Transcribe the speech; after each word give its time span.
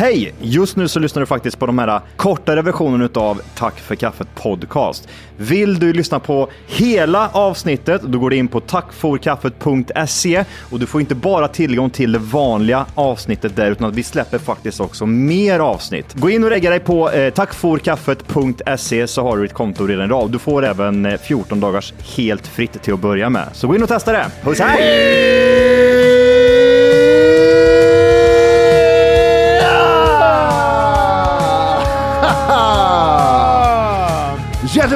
Hej! 0.00 0.34
Just 0.40 0.76
nu 0.76 0.88
så 0.88 0.98
lyssnar 0.98 1.20
du 1.20 1.26
faktiskt 1.26 1.58
på 1.58 1.66
de 1.66 1.78
här 1.78 2.00
kortare 2.16 2.62
versionen 2.62 3.02
utav 3.02 3.42
Tack 3.54 3.80
för 3.80 3.94
kaffet 3.94 4.28
podcast. 4.34 5.08
Vill 5.36 5.78
du 5.78 5.92
lyssna 5.92 6.18
på 6.18 6.48
hela 6.66 7.28
avsnittet, 7.28 8.02
då 8.02 8.18
går 8.18 8.30
du 8.30 8.36
in 8.36 8.48
på 8.48 8.60
tackforkaffet.se 8.60 10.44
och 10.70 10.78
du 10.80 10.86
får 10.86 11.00
inte 11.00 11.14
bara 11.14 11.48
tillgång 11.48 11.90
till 11.90 12.12
det 12.12 12.18
vanliga 12.18 12.86
avsnittet 12.94 13.56
där, 13.56 13.70
utan 13.70 13.88
att 13.88 13.94
vi 13.94 14.02
släpper 14.02 14.38
faktiskt 14.38 14.80
också 14.80 15.06
mer 15.06 15.60
avsnitt. 15.60 16.14
Gå 16.14 16.30
in 16.30 16.44
och 16.44 16.50
regga 16.50 16.70
dig 16.70 16.80
på 16.80 17.10
eh, 17.10 17.32
tackforkaffet.se 17.34 19.06
så 19.06 19.22
har 19.22 19.36
du 19.36 19.42
ditt 19.42 19.52
konto 19.52 19.86
redan 19.86 20.04
idag. 20.04 20.30
Du 20.30 20.38
får 20.38 20.64
även 20.64 21.06
eh, 21.06 21.18
14 21.18 21.60
dagars 21.60 21.92
helt 22.16 22.46
fritt 22.46 22.82
till 22.82 22.94
att 22.94 23.00
börja 23.00 23.30
med. 23.30 23.48
Så 23.52 23.66
gå 23.66 23.74
in 23.74 23.82
och 23.82 23.88
testa 23.88 24.12
det. 24.12 24.26
Puss 24.42 24.60
hej! 24.60 26.29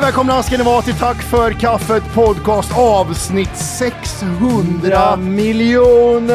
Välkomna 0.04 0.42
ska 0.42 0.56
ni 0.56 0.64
vara 0.64 0.82
till 0.82 0.94
Tack 0.94 1.22
för 1.22 1.52
kaffet 1.52 2.14
podcast 2.14 2.78
avsnitt 2.78 3.56
600 3.56 5.16
miljoner! 5.16 6.34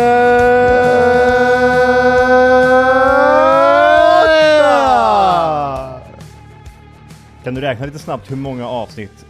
Kan 7.44 7.56
du 7.56 7.62
räkna 7.62 7.86
lite 7.86 8.00
snabbt 8.00 8.32
hur 8.32 8.36
många 8.36 8.68
avsnitt 8.68 9.26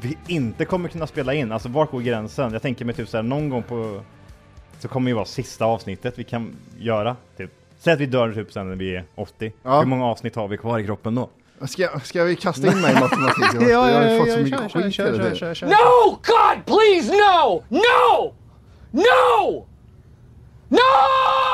vi 0.00 0.18
inte 0.26 0.64
kommer 0.64 0.88
kunna 0.88 1.06
spela 1.06 1.34
in? 1.34 1.52
Alltså 1.52 1.68
vart 1.68 1.90
går 1.90 2.00
gränsen? 2.00 2.52
Jag 2.52 2.62
tänker 2.62 2.84
mig 2.84 2.94
typ 2.94 3.08
såhär 3.08 3.24
någon 3.24 3.48
gång 3.48 3.62
på 3.62 4.00
så 4.78 4.88
kommer 4.88 5.04
det 5.04 5.10
ju 5.10 5.14
vara 5.14 5.24
sista 5.24 5.64
avsnittet 5.64 6.18
vi 6.18 6.24
kan 6.24 6.56
göra. 6.78 7.16
Typ. 7.36 7.50
Säg 7.78 7.92
att 7.92 8.00
vi 8.00 8.06
dör 8.06 8.32
typ 8.32 8.52
sen 8.52 8.68
när 8.68 8.76
vi 8.76 8.96
är 8.96 9.04
80. 9.14 9.52
Ja. 9.62 9.78
Hur 9.80 9.86
många 9.86 10.06
avsnitt 10.06 10.36
har 10.36 10.48
vi 10.48 10.56
kvar 10.56 10.78
i 10.78 10.84
kroppen 10.84 11.14
då? 11.14 11.28
Ska, 11.68 12.00
ska 12.04 12.24
vi 12.24 12.36
kasta 12.36 12.66
in 12.66 12.80
mig 12.80 12.90
i 12.96 13.00
matematik? 13.00 13.44
Jag 13.70 13.78
har- 13.80 13.90
jag 13.90 14.10
har 14.10 14.18
fått 14.18 14.30
så 14.32 14.38
mycket 14.38 14.60
skit 14.72 14.98
hela 15.06 15.34
tiden. 15.34 15.68
No! 15.68 16.10
God, 16.10 16.64
please, 16.66 17.12
no! 17.12 17.64
No! 17.68 18.34
No! 18.90 19.66
No! 20.68 20.78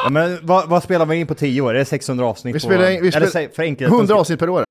Ja, 0.04 0.08
men 0.10 0.38
vad, 0.42 0.68
vad 0.68 0.82
spelar 0.82 1.06
vi 1.06 1.16
in 1.16 1.26
på 1.26 1.34
10 1.34 1.60
år? 1.60 1.74
Är 1.74 1.78
det 1.78 1.84
600 1.84 2.26
avsnitt? 2.26 2.54
Vi 2.54 2.60
på, 2.60 2.66
spelar 2.66 2.90
in, 2.90 3.02
vi 3.02 3.08
eller 3.08 3.10
spelar, 3.10 3.26
säg- 3.26 3.54
för 3.54 3.62
enkelhetens 3.62 3.92
100 3.98 4.06
skull. 4.06 4.18
avsnitt 4.20 4.38
per 4.38 4.48
år. 4.48 4.64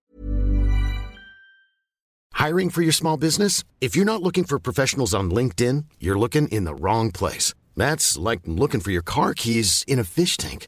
Hiring 2.48 2.72
for 2.72 2.82
your 2.82 2.92
small 2.94 3.18
business? 3.20 3.66
If 3.80 3.96
you're 3.96 4.06
not 4.06 4.22
looking 4.22 4.46
for 4.46 4.60
professionals 4.60 5.14
on 5.14 5.32
LinkedIn, 5.34 5.86
you're 6.00 6.20
looking 6.20 6.48
in 6.48 6.66
the 6.66 6.74
wrong 6.74 7.12
place. 7.12 7.54
That's 7.78 8.18
like 8.32 8.42
looking 8.46 8.82
for 8.82 8.92
your 8.92 9.04
car 9.04 9.34
keys 9.34 9.84
in 9.88 10.00
a 10.00 10.04
fish 10.04 10.38
tank. 10.38 10.68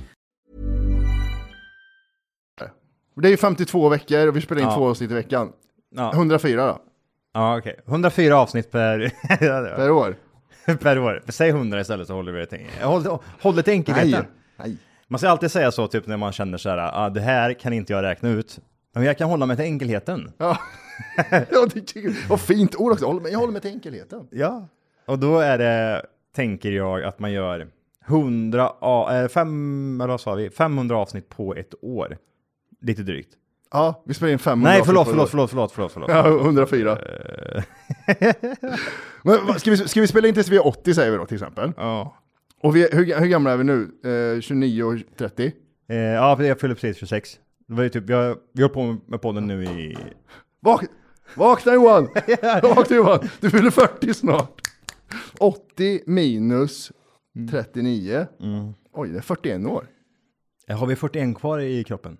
Det 3.15 3.27
är 3.27 3.31
ju 3.31 3.37
52 3.37 3.89
veckor 3.89 4.27
och 4.27 4.35
vi 4.35 4.41
spelar 4.41 4.61
in 4.61 4.67
Ja. 4.67 4.75
två 4.75 4.89
avsnitt 4.89 5.11
i 5.11 5.13
veckan. 5.13 5.51
Ja, 5.95 6.11
104 6.13 6.67
då, 6.67 6.79
ja 7.33 7.57
okej. 7.57 7.79
104 7.87 8.37
avsnitt 8.37 8.71
per, 8.71 9.11
per 9.75 9.91
år. 9.91 10.15
per 10.79 10.99
år. 10.99 11.23
Säg 11.27 11.49
100 11.49 11.81
istället 11.81 12.07
så 12.07 12.13
håller 12.13 12.31
vi 12.31 12.39
det 12.39 12.45
till, 12.45 12.67
håll, 12.83 13.05
håll 13.41 13.55
det 13.55 13.67
enkelheten. 13.67 14.11
Nej, 14.11 14.21
nej. 14.57 14.77
Man 15.07 15.19
ska 15.19 15.29
alltid 15.29 15.51
säga 15.51 15.71
så 15.71 15.87
typ 15.87 16.07
när 16.07 16.17
man 16.17 16.31
känner 16.31 16.57
så 16.57 16.69
här, 16.69 16.77
ah, 17.05 17.09
det 17.09 17.21
här 17.21 17.53
kan 17.53 17.73
inte 17.73 17.93
jag 17.93 18.01
räkna 18.03 18.29
ut. 18.29 18.59
Men 18.93 19.03
jag 19.03 19.17
kan 19.17 19.29
hålla 19.29 19.45
mig 19.45 19.55
till 19.55 19.65
enkelheten. 19.65 20.31
Ja. 20.37 20.57
ja, 21.31 21.67
det 21.73 22.27
Vad 22.29 22.39
fint 22.41 22.75
ord 22.75 22.91
också. 22.91 23.21
Jag 23.31 23.39
håller 23.39 23.51
mig 23.53 23.61
till 23.61 23.71
enkelheten. 23.71 24.27
Ja. 24.31 24.67
Och 25.05 25.19
då 25.19 25.39
är 25.39 25.57
det, 25.57 26.05
tänker 26.35 26.71
jag, 26.71 27.03
att 27.03 27.19
man 27.19 27.31
gör 27.31 27.67
100, 28.07 28.71
a- 28.81 29.09
eh, 29.17 29.27
fem, 29.27 30.01
eller 30.01 30.11
vad 30.11 30.21
sa 30.21 30.33
vi, 30.35 30.49
500 30.49 30.97
avsnitt 30.97 31.29
på 31.29 31.55
ett 31.55 31.73
år. 31.81 32.17
Lite 32.81 33.03
drygt. 33.03 33.37
Ja, 33.71 34.03
vi 34.05 34.13
spelar 34.13 34.33
in 34.33 34.39
500 34.39 34.71
Nej, 34.71 34.81
förlåt, 34.85 35.07
förlåt, 35.07 35.29
förlåt, 35.29 35.49
förlåt, 35.49 35.71
förlåt, 35.71 35.91
förlåt. 35.91 36.09
Ja, 36.09 36.27
104. 36.27 36.97
Men, 39.23 39.59
ska, 39.59 39.71
vi, 39.71 39.77
ska 39.77 40.01
vi 40.01 40.07
spela 40.07 40.27
in 40.27 40.33
tills 40.33 40.49
vi 40.49 40.55
är 40.55 40.67
80 40.67 40.93
säger 40.93 41.11
vi 41.11 41.17
då 41.17 41.25
till 41.25 41.35
exempel? 41.35 41.71
Ja. 41.77 42.17
Och 42.61 42.75
vi, 42.75 42.89
hur, 42.91 43.19
hur 43.19 43.27
gamla 43.27 43.51
är 43.51 43.57
vi 43.57 43.63
nu? 43.63 43.91
Eh, 44.35 44.41
29 44.41 44.83
och 44.83 44.97
30? 45.17 45.51
Eh, 45.89 45.95
ja, 45.97 46.43
jag 46.43 46.59
fyller 46.59 46.75
precis 46.75 46.97
26. 46.97 47.39
Det 47.67 47.73
var 47.73 47.83
ju 47.83 47.89
typ, 47.89 48.09
jag, 48.09 48.37
vi 48.53 48.61
har 48.61 48.69
på 48.69 48.97
med 49.07 49.21
podden 49.21 49.47
nu 49.47 49.63
i... 49.63 49.97
Vak 50.59 50.83
vakna 51.35 51.73
Johan! 51.73 52.07
vakna 52.61 52.95
Johan! 52.95 53.29
Du 53.39 53.49
fyller 53.49 53.69
40 53.71 54.13
snart. 54.13 54.61
80 55.39 56.01
minus 56.05 56.91
39. 57.51 58.27
Oj, 58.93 59.09
det 59.09 59.17
är 59.17 59.21
41 59.21 59.65
år. 59.65 59.87
Eh, 60.67 60.77
Har 60.77 60.87
vi 60.87 60.95
41 60.95 61.37
kvar 61.37 61.59
i 61.59 61.83
kroppen? 61.83 62.17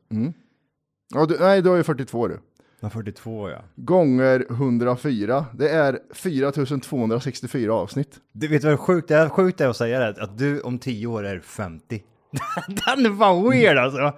Ja, 1.14 1.26
du, 1.26 1.38
nej, 1.40 1.62
då 1.62 1.74
är 1.74 1.84
42 1.84 2.28
du. 2.28 2.40
Ja, 2.80 2.90
42 2.90 3.50
ja. 3.50 3.64
Gånger 3.76 4.46
104. 4.50 5.46
Det 5.54 5.70
är 5.70 6.00
4264 6.14 7.74
avsnitt. 7.74 8.20
Du 8.32 8.48
vet 8.48 8.64
vad 8.64 8.80
sjukt 8.80 9.08
det 9.08 9.16
är? 9.16 9.30
Sjukt 9.30 9.62
är 9.62 9.68
att 9.68 9.78
säga 9.78 10.00
det, 10.00 10.24
att 10.24 10.38
du 10.38 10.62
om 10.62 10.80
10 10.80 11.08
år 11.08 11.26
är 11.26 11.40
50. 11.40 12.04
Den 12.68 13.06
är 13.06 13.18
fan 13.18 13.50
weird 13.50 13.78
alltså! 13.78 14.14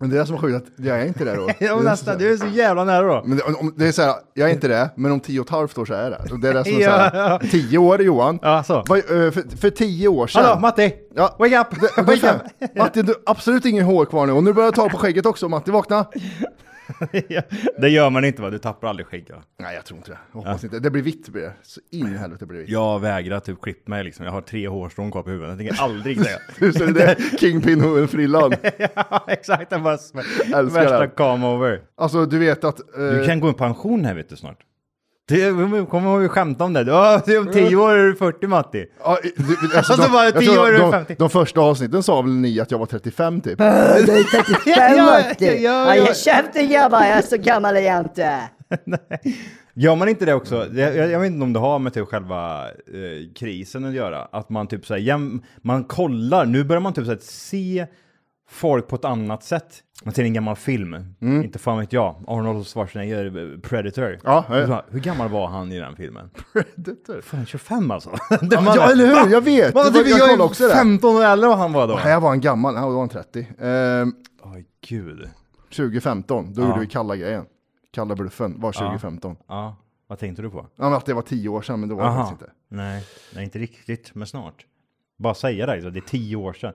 Men 0.00 0.10
det 0.10 0.16
är 0.16 0.20
det 0.20 0.26
som 0.26 0.36
är 0.36 0.40
sjukt 0.40 0.56
att 0.56 0.84
jag 0.86 1.00
är 1.00 1.06
inte 1.06 1.24
det 1.24 1.34
då. 1.34 1.50
Ja, 1.58 1.76
nästan, 1.80 2.18
du 2.18 2.32
är 2.32 2.36
så 2.36 2.46
jävla 2.46 2.84
nära 2.84 3.06
då. 3.06 3.22
Men 3.26 3.36
det, 3.36 3.42
om, 3.42 3.74
det 3.76 3.88
är 3.88 3.92
så 3.92 4.02
här, 4.02 4.14
jag 4.34 4.48
är 4.50 4.54
inte 4.54 4.68
det, 4.68 4.90
men 4.96 5.12
om 5.12 5.20
tio 5.20 5.40
och 5.40 5.46
ett 5.46 5.50
halvt 5.50 5.78
år 5.78 5.84
så 5.84 5.94
är 5.94 6.10
det. 6.10 6.36
Det 6.42 6.48
är 6.48 6.54
det 6.54 6.64
som 6.64 6.72
är 6.74 6.76
så 6.76 6.82
Ja. 6.90 6.96
här, 6.98 7.38
tio 7.50 7.78
år 7.78 8.02
Johan. 8.02 8.38
Ja, 8.42 8.62
så. 8.62 8.84
Vad, 8.88 8.98
eh, 8.98 9.04
för, 9.30 9.56
för 9.56 9.70
tio 9.70 10.08
år 10.08 10.26
sedan. 10.26 10.44
Hallå 10.44 10.60
Matti! 10.60 10.94
Ja. 11.14 11.36
Wake 11.38 11.60
up! 11.60 11.66
Wake 12.06 12.30
up! 12.34 12.76
Matti, 12.76 13.02
du 13.02 13.12
har 13.12 13.20
absolut 13.32 13.64
ingen 13.64 13.84
hår 13.84 14.04
kvar 14.04 14.26
nu. 14.26 14.32
Och 14.32 14.44
nu 14.44 14.52
börjar 14.52 14.66
jag 14.66 14.74
ta 14.74 14.88
på 14.88 14.96
skägget 14.96 15.26
också. 15.26 15.48
Matti, 15.48 15.70
vakna. 15.70 16.06
Ja, 17.28 17.42
det 17.78 17.88
gör 17.88 18.10
man 18.10 18.24
inte 18.24 18.42
va? 18.42 18.50
Du 18.50 18.58
tappar 18.58 18.88
aldrig 18.88 19.06
skägg 19.06 19.30
va? 19.30 19.42
Nej, 19.58 19.74
jag 19.74 19.84
tror 19.84 19.96
inte 19.98 20.10
det. 20.10 20.18
Jag 20.32 20.38
hoppas 20.40 20.64
inte. 20.64 20.78
Det 20.78 20.90
blir 20.90 21.02
vitt 21.02 21.28
blir 21.28 21.42
det. 21.42 21.52
Så 21.62 21.80
in 21.90 22.14
i 22.14 22.16
helvete 22.16 22.46
blir 22.46 22.58
det 22.58 22.64
vitt. 22.64 22.72
Jag 22.72 23.00
vägrar 23.00 23.40
typ 23.40 23.60
klippa 23.62 23.90
mig 23.90 24.04
liksom. 24.04 24.24
Jag 24.24 24.32
har 24.32 24.40
tre 24.40 24.68
hårstrån 24.68 25.10
kvar 25.12 25.22
på 25.22 25.30
huvudet. 25.30 25.48
Jag 25.50 25.58
tänker 25.58 25.82
aldrig 25.84 26.18
det. 26.18 26.40
Du 26.58 26.72
ser 26.72 26.86
det? 26.86 27.16
Kingpin-frillan. 27.40 28.52
ja, 28.94 29.24
exakt. 29.28 29.70
Det 29.70 29.78
var 29.78 29.92
Älskar 29.92 30.68
värsta 30.68 31.06
come 31.08 31.46
over. 31.46 31.80
Alltså, 31.96 32.26
du 32.26 32.38
vet 32.38 32.64
att... 32.64 32.80
eh, 32.80 33.04
Du 33.04 33.26
kan 33.26 33.40
gå 33.40 33.50
i 33.50 33.52
pension 33.52 34.04
här 34.04 34.14
vet 34.14 34.28
du 34.28 34.36
snart. 34.36 34.58
Det, 35.28 35.50
vi 35.50 35.86
kommer 35.90 36.10
ihåg 36.10 36.24
att 36.24 36.30
skämta 36.30 36.64
om 36.64 36.72
det. 36.72 36.82
Ja, 36.82 37.22
det 37.26 37.32
är 37.34 37.38
om 37.38 37.52
tio 37.52 37.76
år 37.76 37.92
är 37.92 38.06
du 38.06 38.16
40 38.16 38.46
Matti. 38.46 38.86
Ja, 39.04 39.18
du, 39.36 39.76
alltså, 39.76 39.92
Alltså, 39.92 40.10
bara 40.10 40.24
jag 40.24 40.38
tio 40.38 40.48
tror 40.50 40.62
år 40.62 40.68
är 40.68 40.72
du 40.72 40.78
de, 40.78 40.92
50. 40.92 41.14
de 41.18 41.30
första 41.30 41.60
avsnitten 41.60 42.02
sa 42.02 42.22
väl 42.22 42.32
ni 42.32 42.60
att 42.60 42.70
jag 42.70 42.78
var 42.78 42.86
35 42.86 43.40
typ? 43.40 43.58
Du 43.58 43.64
är 43.64 44.42
35 44.42 44.54
Ja, 44.96 45.04
Matti! 45.04 45.62
ja. 45.62 45.96
Ja, 45.96 46.14
käften 46.14 46.68
grabbar, 46.68 47.00
jag 47.00 47.08
är 47.18 47.22
så 47.22 47.36
gammal 47.36 47.76
är 47.76 47.80
jag 47.80 47.98
inte. 48.00 48.40
Gör 49.74 49.96
man 49.96 50.08
inte 50.08 50.24
det 50.24 50.34
också? 50.34 50.66
Jag, 50.72 50.96
jag, 50.96 51.10
jag 51.10 51.20
vet 51.20 51.32
inte 51.32 51.42
om 51.44 51.52
det 51.52 51.58
har 51.58 51.78
med 51.78 51.94
typ 51.94 52.08
själva 52.08 52.64
eh, 52.68 53.32
krisen 53.34 53.84
att 53.84 53.94
göra. 53.94 54.22
Att 54.32 54.50
man 54.50 54.66
typ 54.66 54.86
såhär, 54.86 55.00
jäm, 55.00 55.42
man 55.62 55.84
kollar, 55.84 56.44
nu 56.46 56.64
börjar 56.64 56.80
man 56.80 56.92
typ 56.92 57.04
såhär, 57.04 57.18
se 57.22 57.86
folk 58.48 58.88
på 58.88 58.96
ett 58.96 59.04
annat 59.04 59.44
sätt. 59.44 59.82
Man 60.04 60.14
ser 60.14 60.22
en 60.24 60.32
gammal 60.34 60.56
film, 60.56 61.14
inte 61.20 61.58
fan 61.58 61.78
vet 61.78 61.92
jag, 61.92 62.24
Arnold 62.26 62.66
Schwarzenegger, 62.66 63.52
eh, 63.54 63.60
Predator. 63.60 64.04
Mm. 64.08 64.20
Ja, 64.24 64.44
ja. 64.48 64.78
Och 64.86 64.92
Hur 64.92 65.00
gammal 65.00 65.28
var 65.28 65.46
han 65.46 65.72
i 65.72 65.78
den 65.78 65.96
filmen? 65.96 66.30
Predator. 66.52 67.20
Fan, 67.20 67.46
25 67.46 67.90
alltså? 67.90 68.10
Ja, 68.50 68.90
eller 68.92 69.06
hur? 69.06 69.32
Jag 69.32 69.40
vet. 69.40 69.74
Man, 69.74 69.84
Det 69.84 69.90
var- 70.02 70.08
jag 70.18 70.30
jag 70.30 70.40
också 70.40 70.68
det. 70.68 70.74
15 70.74 71.16
år 71.16 71.24
äldre 71.24 71.48
vad 71.48 71.58
han 71.58 71.72
var 71.72 71.88
då. 71.88 71.96
Här 71.96 72.20
var 72.20 72.28
han 72.28 72.40
gammal, 72.40 72.74
ja, 72.74 72.80
då 72.80 72.90
var 72.90 72.98
han 72.98 73.08
30. 73.08 73.46
Ehm, 73.60 74.12
Oj, 74.42 74.66
gud. 74.88 75.28
2015, 75.76 76.52
då 76.54 76.62
Ja. 76.62 76.68
gjorde 76.68 76.80
vi 76.80 76.86
kalla 76.86 77.16
grejen. 77.16 77.44
Kalla 77.92 78.14
bluffen 78.14 78.60
var 78.60 78.72
2015. 78.72 79.36
Ja. 79.48 79.76
Vad 80.08 80.18
tänkte 80.18 80.42
du 80.42 80.50
på? 80.50 80.66
Ja, 80.76 80.84
men 80.84 80.92
att 80.94 81.06
det 81.06 81.14
var 81.14 81.22
tio 81.22 81.48
år 81.48 81.62
sedan, 81.62 81.80
men 81.80 81.88
det 81.88 81.94
var 81.94 82.08
det 82.10 82.16
faktiskt 82.16 82.32
inte. 82.42 82.52
Nej, 82.68 83.04
nej, 83.34 83.44
inte 83.44 83.58
riktigt, 83.58 84.14
men 84.14 84.26
snart. 84.26 84.66
Bara 85.18 85.34
säga 85.34 85.66
det, 85.66 85.82
så 85.82 85.90
det 85.90 85.98
är 85.98 86.08
tio 86.08 86.36
år 86.36 86.52
sedan. 86.52 86.72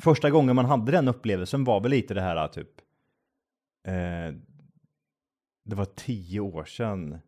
Första 0.00 0.30
gången 0.30 0.56
man 0.56 0.64
hade 0.64 0.92
den 0.92 1.08
upplevelsen 1.08 1.64
var 1.64 1.80
väl 1.80 1.90
lite 1.90 2.14
det 2.14 2.20
här 2.20 2.48
typ. 2.48 2.68
Eh, 3.88 4.34
det 5.64 5.76
var 5.76 5.84
tio 5.84 6.40
år 6.40 6.64
sedan. 6.64 7.18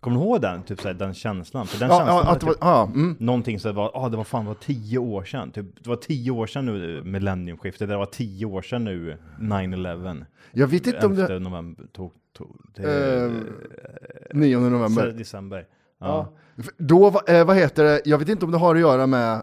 Kommer 0.00 0.16
du 0.16 0.22
ihåg 0.24 0.40
den? 0.40 0.62
Typ 0.62 0.80
såhär, 0.80 0.94
den 0.94 1.14
känslan? 1.14 1.66
För 1.66 1.78
den 1.78 1.88
Ja, 1.88 1.96
känslan 1.98 2.16
ja, 2.16 2.24
var 2.24 2.38
det 2.38 2.46
var, 2.46 2.52
typ, 2.52 2.58
ja, 2.60 2.84
mm. 2.94 3.16
någonting 3.20 3.58
det 3.58 3.72
var, 3.72 3.90
ah, 3.94 4.08
det 4.08 4.16
var 4.16 4.24
fan 4.24 4.44
det 4.44 4.48
var 4.48 4.54
tio 4.54 4.98
år 4.98 5.24
sedan. 5.24 5.50
Typ, 5.50 5.84
det 5.84 5.88
var 5.88 5.96
tio 5.96 6.30
år 6.30 6.46
sedan 6.46 6.66
nu 6.66 7.02
millenniumskiftet. 7.04 7.88
Det 7.88 7.96
var 7.96 8.06
tio 8.06 8.46
år 8.46 8.62
sedan 8.62 8.84
nu 8.84 9.16
9-11. 9.40 10.24
Jag 10.52 10.66
vet 10.66 10.86
inte 10.86 11.06
om 11.06 11.12
11 11.12 11.28
det... 11.28 11.38
november 11.38 11.86
tog, 11.92 12.12
tog 12.32 12.60
det, 12.74 13.24
Eh, 13.24 13.30
9 14.34 14.58
november. 14.58 15.06
december. 15.12 15.66
Ja. 15.98 16.32
Då, 16.78 17.10
va- 17.10 17.22
eh, 17.28 17.46
vad 17.46 17.56
heter 17.56 17.84
det, 17.84 18.00
jag 18.04 18.18
vet 18.18 18.28
inte 18.28 18.44
om 18.44 18.50
det 18.50 18.58
har 18.58 18.74
att 18.74 18.80
göra 18.80 19.06
med 19.06 19.42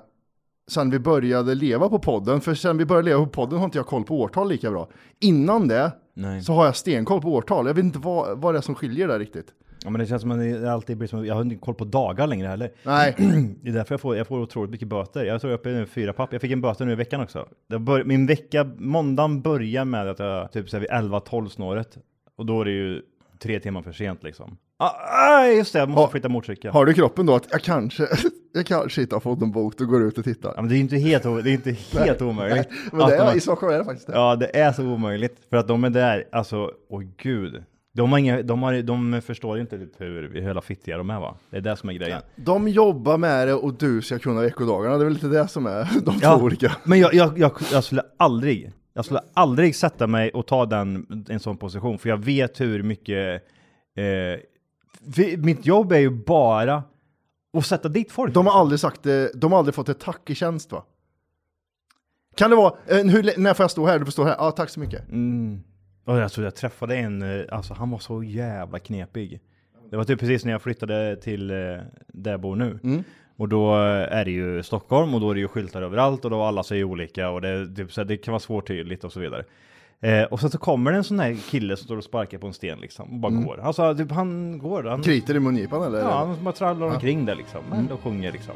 sen 0.67 0.89
vi 0.89 0.99
började 0.99 1.55
leva 1.55 1.89
på 1.89 1.99
podden, 1.99 2.41
för 2.41 2.53
sen 2.53 2.77
vi 2.77 2.85
började 2.85 3.05
leva 3.09 3.23
på 3.25 3.29
podden 3.31 3.59
har 3.59 3.65
inte 3.65 3.77
jag 3.77 3.85
koll 3.87 4.03
på 4.03 4.21
årtal 4.21 4.49
lika 4.49 4.71
bra. 4.71 4.89
Innan 5.21 5.67
det 5.67 5.91
Nej. 6.13 6.41
så 6.43 6.53
har 6.53 6.65
jag 6.65 6.75
stenkoll 6.75 7.21
på 7.21 7.33
årtal, 7.33 7.67
jag 7.67 7.73
vet 7.73 7.83
inte 7.85 7.99
vad, 7.99 8.37
vad 8.41 8.53
det 8.53 8.57
är 8.57 8.61
som 8.61 8.75
skiljer 8.75 9.07
där 9.07 9.19
riktigt. 9.19 9.47
Ja, 9.83 9.89
men 9.89 9.99
det 10.01 10.07
känns 10.07 10.21
som 10.21 10.31
att 10.31 10.37
det 10.39 10.71
alltid 10.73 10.97
blir 10.97 11.07
som, 11.07 11.25
jag 11.25 11.35
har 11.35 11.41
inte 11.41 11.55
koll 11.55 11.75
på 11.75 11.85
dagar 11.85 12.27
längre 12.27 12.47
heller. 12.47 12.71
Nej, 12.83 13.15
Det 13.61 13.69
är 13.69 13.73
därför 13.73 13.93
jag 13.93 14.01
får, 14.01 14.17
jag 14.17 14.27
får 14.27 14.39
otroligt 14.39 14.71
mycket 14.71 14.87
böter. 14.87 15.25
Jag 15.25 15.41
tror 15.41 15.51
jag 15.51 15.57
är 15.57 15.59
uppe 15.59 15.69
i 15.69 15.73
nu 15.73 15.85
fyra 15.85 16.13
papp. 16.13 16.33
Jag 16.33 16.41
fick 16.41 16.51
en 16.51 16.61
böter 16.61 16.85
nu 16.85 16.91
i 16.91 16.95
veckan 16.95 17.21
också. 17.21 17.47
Bör, 17.79 18.03
min 18.03 18.25
vecka, 18.25 18.69
måndagen 18.77 19.41
börjar 19.41 19.85
med 19.85 20.07
att 20.09 20.19
jag 20.19 20.51
typ 20.51 20.69
så 20.69 20.77
här 20.77 20.81
vid 20.81 20.89
11-12 21.11 21.47
snåret. 21.47 21.97
Och 22.37 22.45
då 22.45 22.61
är 22.61 22.65
det 22.65 22.71
ju 22.71 23.01
tre 23.39 23.59
timmar 23.59 23.81
för 23.81 23.91
sent 23.91 24.23
liksom. 24.23 24.57
Ah, 24.77 24.89
ah, 25.29 25.47
just 25.47 25.73
det, 25.73 25.79
jag 25.79 25.89
måste 25.89 26.01
Ha- 26.01 26.09
flytta 26.09 26.29
motorcykel. 26.29 26.71
har 26.71 26.85
du 26.85 26.93
kroppen 26.93 27.25
då 27.25 27.35
att 27.35 27.47
jag 27.51 27.61
kanske, 27.61 28.07
jag 28.53 28.65
kanske 28.65 29.01
inte 29.01 29.15
har 29.15 29.19
fått 29.19 29.41
en 29.41 29.51
bot 29.51 29.81
och 29.81 29.87
går 29.87 30.03
ut 30.03 30.17
och 30.17 30.23
tittar? 30.23 30.53
Ja, 30.55 30.61
men 30.61 30.69
det 30.69 30.77
är 30.77 30.79
inte 30.79 30.97
helt, 30.97 31.23
det 31.23 31.29
är 31.29 31.53
inte 31.53 31.71
helt 31.99 32.21
omöjligt. 32.21 32.67
Men 32.91 33.01
att 33.01 33.09
det 33.09 33.15
de 33.15 33.21
är, 33.21 33.25
har- 33.25 33.35
i 33.35 33.39
Stockholm 33.39 33.73
är 33.73 33.77
det 33.77 33.85
faktiskt 33.85 34.07
det. 34.07 34.13
Ja, 34.13 34.35
det 34.35 34.59
är 34.59 34.71
så 34.71 34.83
omöjligt. 34.83 35.37
För 35.49 35.57
att 35.57 35.67
de 35.67 35.83
är 35.83 35.89
där, 35.89 36.23
alltså, 36.31 36.71
åh 36.89 37.01
gud. 37.17 37.63
De, 37.95 38.11
har 38.11 38.19
inga, 38.19 38.41
de, 38.41 38.63
har, 38.63 38.81
de 38.81 39.21
förstår 39.21 39.55
ju 39.55 39.61
inte 39.61 39.77
typ 39.79 40.01
hur 40.01 40.41
hela 40.41 40.61
fittiga 40.61 40.97
de 40.97 41.09
är 41.09 41.19
va? 41.19 41.35
Det 41.49 41.57
är 41.57 41.61
det 41.61 41.75
som 41.77 41.89
är 41.89 41.93
grejen. 41.93 42.21
De 42.35 42.67
jobbar 42.67 43.17
med 43.17 43.47
det 43.47 43.53
och 43.53 43.73
du 43.73 44.01
ska 44.01 44.19
kunna 44.19 44.41
veckodagarna, 44.41 44.97
det 44.97 45.03
är 45.03 45.05
väl 45.05 45.13
lite 45.13 45.27
det 45.27 45.47
som 45.47 45.65
är 45.65 45.87
de 46.05 46.15
Ja, 46.21 46.37
två 46.37 46.45
olika. 46.45 46.71
Men 46.83 46.99
jag, 46.99 47.13
jag, 47.13 47.37
jag, 47.39 47.51
jag 47.71 47.83
skulle 47.83 48.01
aldrig, 48.17 48.71
jag 48.93 49.05
skulle 49.05 49.19
aldrig 49.33 49.75
sätta 49.75 50.07
mig 50.07 50.31
och 50.31 50.47
ta 50.47 50.65
den, 50.65 51.25
en 51.29 51.39
sån 51.39 51.57
position, 51.57 51.97
för 51.97 52.09
jag 52.09 52.17
vet 52.25 52.61
hur 52.61 52.83
mycket, 52.83 53.43
eh, 53.97 55.37
mitt 55.37 55.65
jobb 55.65 55.91
är 55.91 55.99
ju 55.99 56.09
bara 56.09 56.83
att 57.53 57.65
sätta 57.65 57.89
dit 57.89 58.11
folk. 58.11 58.33
De 58.33 58.47
har 58.47 58.59
aldrig 58.59 58.79
sagt 58.79 59.03
det, 59.03 59.31
de 59.35 59.51
har 59.51 59.59
aldrig 59.59 59.75
fått 59.75 59.89
ett 59.89 59.99
tack 59.99 60.29
i 60.29 60.35
tjänst 60.35 60.71
va? 60.71 60.83
Kan 62.35 62.49
det 62.49 62.55
vara, 62.55 62.73
eh, 62.87 62.97
hur, 62.97 63.39
när 63.39 63.53
får 63.53 63.63
jag 63.63 63.71
stå 63.71 63.85
här? 63.85 63.99
Du 63.99 64.05
får 64.05 64.11
stå 64.11 64.23
här, 64.23 64.35
ja 64.37 64.51
tack 64.51 64.69
så 64.69 64.79
mycket. 64.79 65.09
Mm. 65.09 65.63
Och 66.05 66.17
jag 66.17 66.31
tror 66.31 66.45
jag 66.45 66.55
träffade 66.55 66.95
en, 66.95 67.21
eh, 67.21 67.45
alltså 67.51 67.73
han 67.73 67.89
var 67.89 67.99
så 67.99 68.23
jävla 68.23 68.79
knepig. 68.79 69.41
Det 69.89 69.97
var 69.97 70.03
typ 70.03 70.19
precis 70.19 70.45
när 70.45 70.51
jag 70.51 70.61
flyttade 70.61 71.15
till 71.15 71.51
eh, 71.51 71.55
där 72.07 72.31
jag 72.31 72.41
bor 72.41 72.55
nu. 72.55 72.79
Mm. 72.83 73.03
Och 73.37 73.49
då 73.49 73.75
eh, 73.75 74.17
är 74.17 74.25
det 74.25 74.31
ju 74.31 74.63
Stockholm 74.63 75.13
och 75.13 75.21
då 75.21 75.29
är 75.29 75.33
det 75.33 75.39
ju 75.39 75.47
skyltar 75.47 75.81
överallt 75.81 76.25
och 76.25 76.31
då 76.31 76.41
alla 76.41 76.63
säger 76.63 76.83
olika 76.83 77.29
och 77.29 77.41
det, 77.41 77.75
typ, 77.75 77.91
så 77.91 78.03
det 78.03 78.17
kan 78.17 78.31
vara 78.31 78.39
svårtydligt 78.39 79.03
och 79.03 79.11
så 79.11 79.19
vidare. 79.19 79.43
Eh, 80.01 80.23
och 80.23 80.39
sen 80.39 80.49
så 80.49 80.57
kommer 80.57 80.91
det 80.91 80.97
en 80.97 81.03
sån 81.03 81.19
här 81.19 81.37
kille 81.49 81.77
som 81.77 81.85
står 81.85 81.97
och 81.97 82.03
sparkar 82.03 82.37
på 82.37 82.47
en 82.47 82.53
sten 82.53 82.79
liksom 82.79 83.09
och 83.13 83.19
bara 83.19 83.27
Mm. 83.31 83.45
går. 83.45 83.59
Alltså 83.63 83.95
typ 83.95 84.11
han 84.11 84.57
går. 84.59 84.83
Han, 84.83 85.01
Kriter 85.03 85.35
i 85.35 85.39
mungipan 85.39 85.83
eller? 85.83 85.99
ja, 85.99 86.17
han 86.25 86.43
bara 86.43 86.53
trallar 86.53 86.87
omkring 86.87 87.25
där 87.25 87.35
liksom 87.35 87.59
och 87.91 87.99
sjunger 88.03 88.31
liksom. 88.31 88.53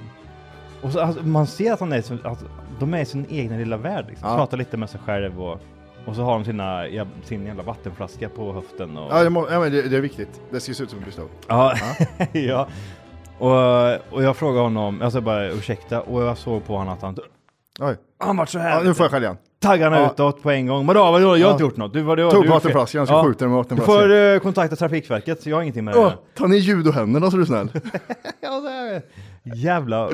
Och 0.82 0.92
så, 0.92 1.00
alltså, 1.00 1.24
man 1.24 1.48
ser 1.48 1.74
att 1.74 1.80
han 1.80 1.94
är, 1.94 2.28
att 2.28 2.44
de 2.80 2.94
är 2.94 3.02
i 3.02 3.06
sin 3.06 3.26
egna 3.30 3.58
lilla 3.58 3.78
värld 3.78 4.06
liksom. 4.10 4.30
Ja. 4.30 4.36
Pratar 4.36 4.58
lite 4.58 4.78
med 4.78 4.90
sig 4.90 5.00
själv 5.06 5.42
och, 5.44 5.62
och 6.06 6.16
så 6.16 6.22
har 6.22 6.34
de 6.34 6.46
sina, 6.46 6.88
jäv- 6.88 7.24
sin 7.24 7.46
jävla 7.46 7.64
vattenflaska 7.64 8.30
på 8.30 8.54
höften 8.54 8.98
och... 8.98 9.12
Ja, 9.26 9.30
må, 9.30 9.48
ja 9.52 9.60
men 9.60 9.72
det, 9.72 9.82
det 9.90 9.98
är 9.98 10.02
viktigt. 10.02 10.42
Det 10.52 10.60
ska 10.60 10.74
se 10.74 10.84
ut 10.84 10.90
som 10.90 11.00
en 11.00 11.06
pistol. 11.06 11.28
Ja, 11.48 11.74
ja. 12.32 12.68
Och, 13.40 14.14
och 14.16 14.24
jag 14.24 14.38
frågade 14.38 14.64
honom, 14.64 15.00
jag 15.02 15.12
sa 15.12 15.22
bara 15.22 15.48
ursäkta, 15.48 16.02
och 16.02 16.24
jag 16.24 16.38
såg 16.38 16.66
på 16.66 16.78
honom 16.78 16.94
att 16.94 17.02
han, 17.02 17.18
Oj. 17.80 17.96
han 18.20 18.38
var 18.38 18.46
så 18.46 18.60
här, 18.60 18.70
Ja, 18.78 18.84
nu 18.84 18.94
får 18.94 19.04
jag 19.04 19.12
skälla 19.12 19.26
igen. 19.26 19.38
Taggarna 19.60 20.00
Ja. 20.00 20.12
utåt 20.12 20.44
på 20.44 20.52
en 20.52 20.68
gång. 20.68 20.86
Vadå, 20.86 21.12
vadå, 21.12 21.20
jag 21.20 21.28
har 21.30 21.38
Ja. 21.38 21.52
inte 21.52 21.64
gjort 21.64 21.78
något. 21.78 21.94
Du, 21.94 22.02
vadå, 22.02 22.32
Tog 22.32 22.44
du, 22.44 22.50
vattenflaskan, 22.50 23.08
ska 23.08 23.24
skjuta 23.24 23.46
den 23.46 23.50
med 23.50 23.58
Du 23.58 23.64
vattenflaskan. 23.64 23.96
får 24.02 24.14
eh, 24.14 24.40
kontakta 24.40 24.76
Trafikverket, 24.76 25.46
jag 25.46 25.56
har 25.58 25.62
ingenting 25.62 25.86
med 25.86 25.94
det 25.94 26.02
här. 26.02 26.18
ta 26.38 26.48
ner 26.48 26.58
judohänderna 26.58 27.32
så 27.32 27.38
är 27.38 27.40
du 27.40 27.46
snäll. 27.46 27.70
Ja, 28.42 28.62
så 28.62 28.68
här. 28.68 29.02
Jävla... 29.56 30.10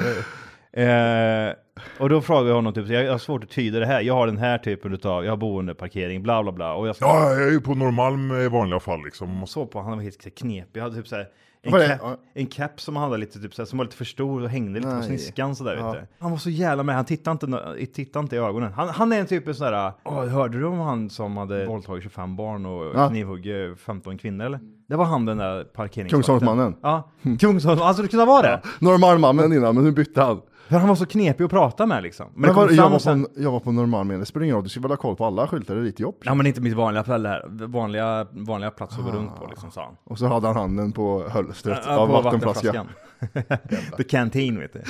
eh, 0.74 0.84
eh, 0.84 1.54
och 2.00 2.10
då 2.10 2.22
frågade 2.22 2.48
jag 2.48 2.56
honom 2.56 2.74
typ, 2.74 2.88
jag 2.90 3.12
har 3.12 3.18
svårt 3.18 3.44
att 3.44 3.50
tyda 3.50 3.80
det 3.80 3.86
här, 3.86 4.02
jag 4.02 4.14
har 4.14 4.28
den 4.28 4.38
här 4.38 4.58
typen 4.58 4.94
utav, 4.94 5.26
jag 5.26 5.32
har 5.32 5.38
boendeparkering, 5.38 6.24
bla 6.24 6.44
bla 6.44 6.52
bla. 6.52 6.74
Och 6.74 6.88
jag 6.88 6.96
Ja, 7.00 7.30
jag 7.30 7.48
är 7.48 7.52
ju 7.52 7.62
på 7.62 7.76
Norrmalm 7.76 8.32
i 8.32 8.48
vanliga 8.48 8.80
fall 8.80 9.04
liksom. 9.06 9.48
såg 9.48 9.72
på 9.72 9.82
han 9.82 9.92
var 9.98 10.04
helt 10.04 10.36
knepig, 10.36 10.80
jag 10.80 10.84
hade 10.84 10.96
typ 10.96 11.08
såhär 11.08 11.28
en, 11.66 11.72
Vad 11.72 11.82
är 11.82 11.88
det? 11.88 11.94
cap, 11.98 12.02
Ja. 12.04 12.18
en 12.34 12.46
cap 12.48 12.82
som 12.82 12.96
han 12.96 13.04
hade 13.06 13.18
lite 13.18 13.40
typ 13.40 13.54
såhär, 13.56 13.66
som 13.68 13.78
var 13.78 13.86
lite 13.86 13.98
för 13.98 14.06
stor 14.06 14.42
och 14.44 14.50
hängde 14.50 14.80
lite 14.80 14.88
på 14.92 14.96
Nej. 14.96 15.04
sniskan 15.04 15.56
sådär 15.56 15.76
Ja. 15.78 15.92
vet 15.92 16.02
du. 16.02 16.08
Han 16.20 16.32
var 16.32 16.38
så 16.38 16.50
jävla 16.50 16.84
med, 16.84 16.96
han 16.96 17.06
tittade 17.06 17.32
inte, 17.46 17.86
tittade 17.94 18.24
inte 18.24 18.36
i 18.36 18.40
ögonen. 18.40 18.74
Han, 18.74 18.90
han 18.90 19.12
är 19.14 19.20
en 19.20 19.26
typ 19.26 19.48
en 19.48 19.56
sån 19.56 19.72
där, 19.72 19.92
åh, 20.04 20.26
hörde 20.26 20.60
du 20.60 20.66
om 20.66 20.80
han 20.80 21.10
som 21.10 21.38
hade 21.38 21.66
våldtagit 21.66 22.04
25 22.04 22.36
barn 22.36 22.66
och 22.66 22.92
Ja. 23.00 23.10
knivhuggit 23.10 23.80
15 23.80 24.18
kvinnor 24.18 24.46
eller? 24.46 24.60
Det 24.88 24.96
var 24.96 25.06
han 25.06 25.26
den 25.26 25.38
där 25.38 25.64
parkeringsvakten. 25.64 26.10
Kungsholmsmannen. 26.10 26.76
Ja, 26.82 27.12
Kungsholm, 27.40 27.82
alltså 27.82 28.02
det 28.04 28.08
kunde 28.10 28.26
vara 28.26 28.42
det. 28.42 28.62
Normalmannen 28.80 29.54
innan, 29.54 29.76
men 29.76 29.84
nu 29.84 29.92
bytte 29.92 30.22
han. 30.22 30.42
För 30.74 30.80
han 30.80 30.88
var 30.90 30.96
så 30.96 31.06
knepig 31.06 31.44
att 31.44 31.50
prata 31.50 31.86
med 31.86 32.04
liksom. 32.04 32.26
Men, 32.34 32.42
Men 32.42 32.56
var, 32.56 32.72
jag, 32.72 32.90
var 32.90 33.00
sen... 33.00 33.24
på, 33.24 33.30
jag 33.36 33.52
var 33.52 33.60
på 33.60 33.72
Normalmannen, 33.72 34.20
det 34.20 34.26
spelar 34.26 34.44
ingen 34.44 34.56
roll, 34.56 34.64
du 34.64 34.70
ska 34.70 34.80
väl 34.80 34.92
ha 34.92 34.98
koll 34.98 35.16
på 35.16 35.26
alla 35.26 35.48
skyltar 35.48 35.78
i 35.78 35.84
ditt 35.84 36.00
jobb. 36.00 36.16
Ja 36.24 36.34
men 36.34 36.46
inte 36.46 36.62
mitt 36.62 36.74
vanliga 36.74 37.04
ställe 37.04 37.30
här. 37.30 37.68
Vanliga, 37.68 38.28
vanliga 38.32 38.72
plats 38.72 38.98
att 38.98 39.04
gå 39.04 39.12
runt 39.12 39.36
på 39.36 39.48
liksom 39.50 39.72
sa 39.72 39.84
han. 39.84 39.96
Och 40.04 40.20
så 40.20 40.28
hade 40.28 40.48
han 40.48 40.56
handen 40.56 40.92
på 40.92 41.28
hölstret 41.30 41.80
Ja, 41.86 41.98
av 41.98 42.08
på 42.08 42.22
vattenflaskan. 42.22 42.88
vattenflaskan. 43.20 43.88
The 43.98 44.04
canteen 44.04 44.60
vet 44.60 44.74
du. 44.74 44.82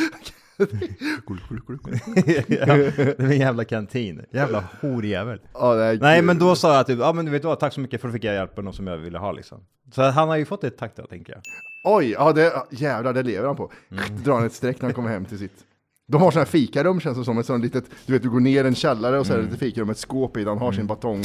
Ja, 2.47 2.65
det 2.65 3.19
är 3.19 3.21
en 3.21 3.39
jävla 3.39 3.65
kantin. 3.65 4.25
Jävla 4.31 4.63
horjävel. 4.81 5.39
Är 5.53 5.99
Nej 5.99 6.17
kul. 6.17 6.25
men 6.25 6.39
då 6.39 6.55
sa 6.55 6.75
jag 6.75 6.87
typ, 6.87 6.99
ja 6.99 7.13
men 7.13 7.25
du 7.25 7.31
vet 7.31 7.43
vad, 7.43 7.59
tack 7.59 7.73
så 7.73 7.79
mycket 7.79 8.01
för 8.01 8.07
att 8.07 8.13
fick 8.13 8.23
jag 8.23 8.33
hjälpen 8.33 8.73
som 8.73 8.87
jag 8.87 8.97
ville 8.97 9.17
ha 9.17 9.31
liksom. 9.31 9.65
Så 9.91 10.01
han 10.01 10.29
har 10.29 10.37
ju 10.37 10.45
fått 10.45 10.63
ett 10.63 10.77
tack 10.77 10.95
då 10.95 11.05
tänker 11.05 11.33
jag. 11.33 11.41
Oj, 11.85 12.11
ja 12.11 12.33
det, 12.33 12.53
jävlar 12.69 13.13
det 13.13 13.23
lever 13.23 13.47
han 13.47 13.55
på. 13.55 13.71
Mm. 13.91 14.23
Drar 14.23 14.33
han 14.33 14.45
ett 14.45 14.53
streck 14.53 14.81
när 14.81 14.87
han 14.87 14.93
kommer 14.93 15.09
hem 15.09 15.25
till 15.25 15.39
sitt. 15.39 15.65
De 16.07 16.21
har 16.21 16.31
sådana 16.31 16.43
här 16.45 16.51
fikarum 16.51 16.99
känns 16.99 17.17
det 17.17 17.23
som, 17.25 17.37
ett 17.37 17.45
sånt 17.45 17.63
litet, 17.63 17.85
du 18.05 18.13
vet 18.13 18.21
du 18.23 18.29
går 18.29 18.39
ner 18.39 18.65
en 18.65 18.75
källare 18.75 19.19
och 19.19 19.25
så 19.27 19.33
är 19.33 19.37
Mm. 19.37 19.47
det 19.49 19.53
ett 19.53 19.59
fikarum 19.59 19.89
ett 19.89 19.97
skåp 19.97 20.37
i, 20.37 20.45
han 20.45 20.57
har 20.57 20.71
sin 20.71 20.87
batong, 20.87 21.21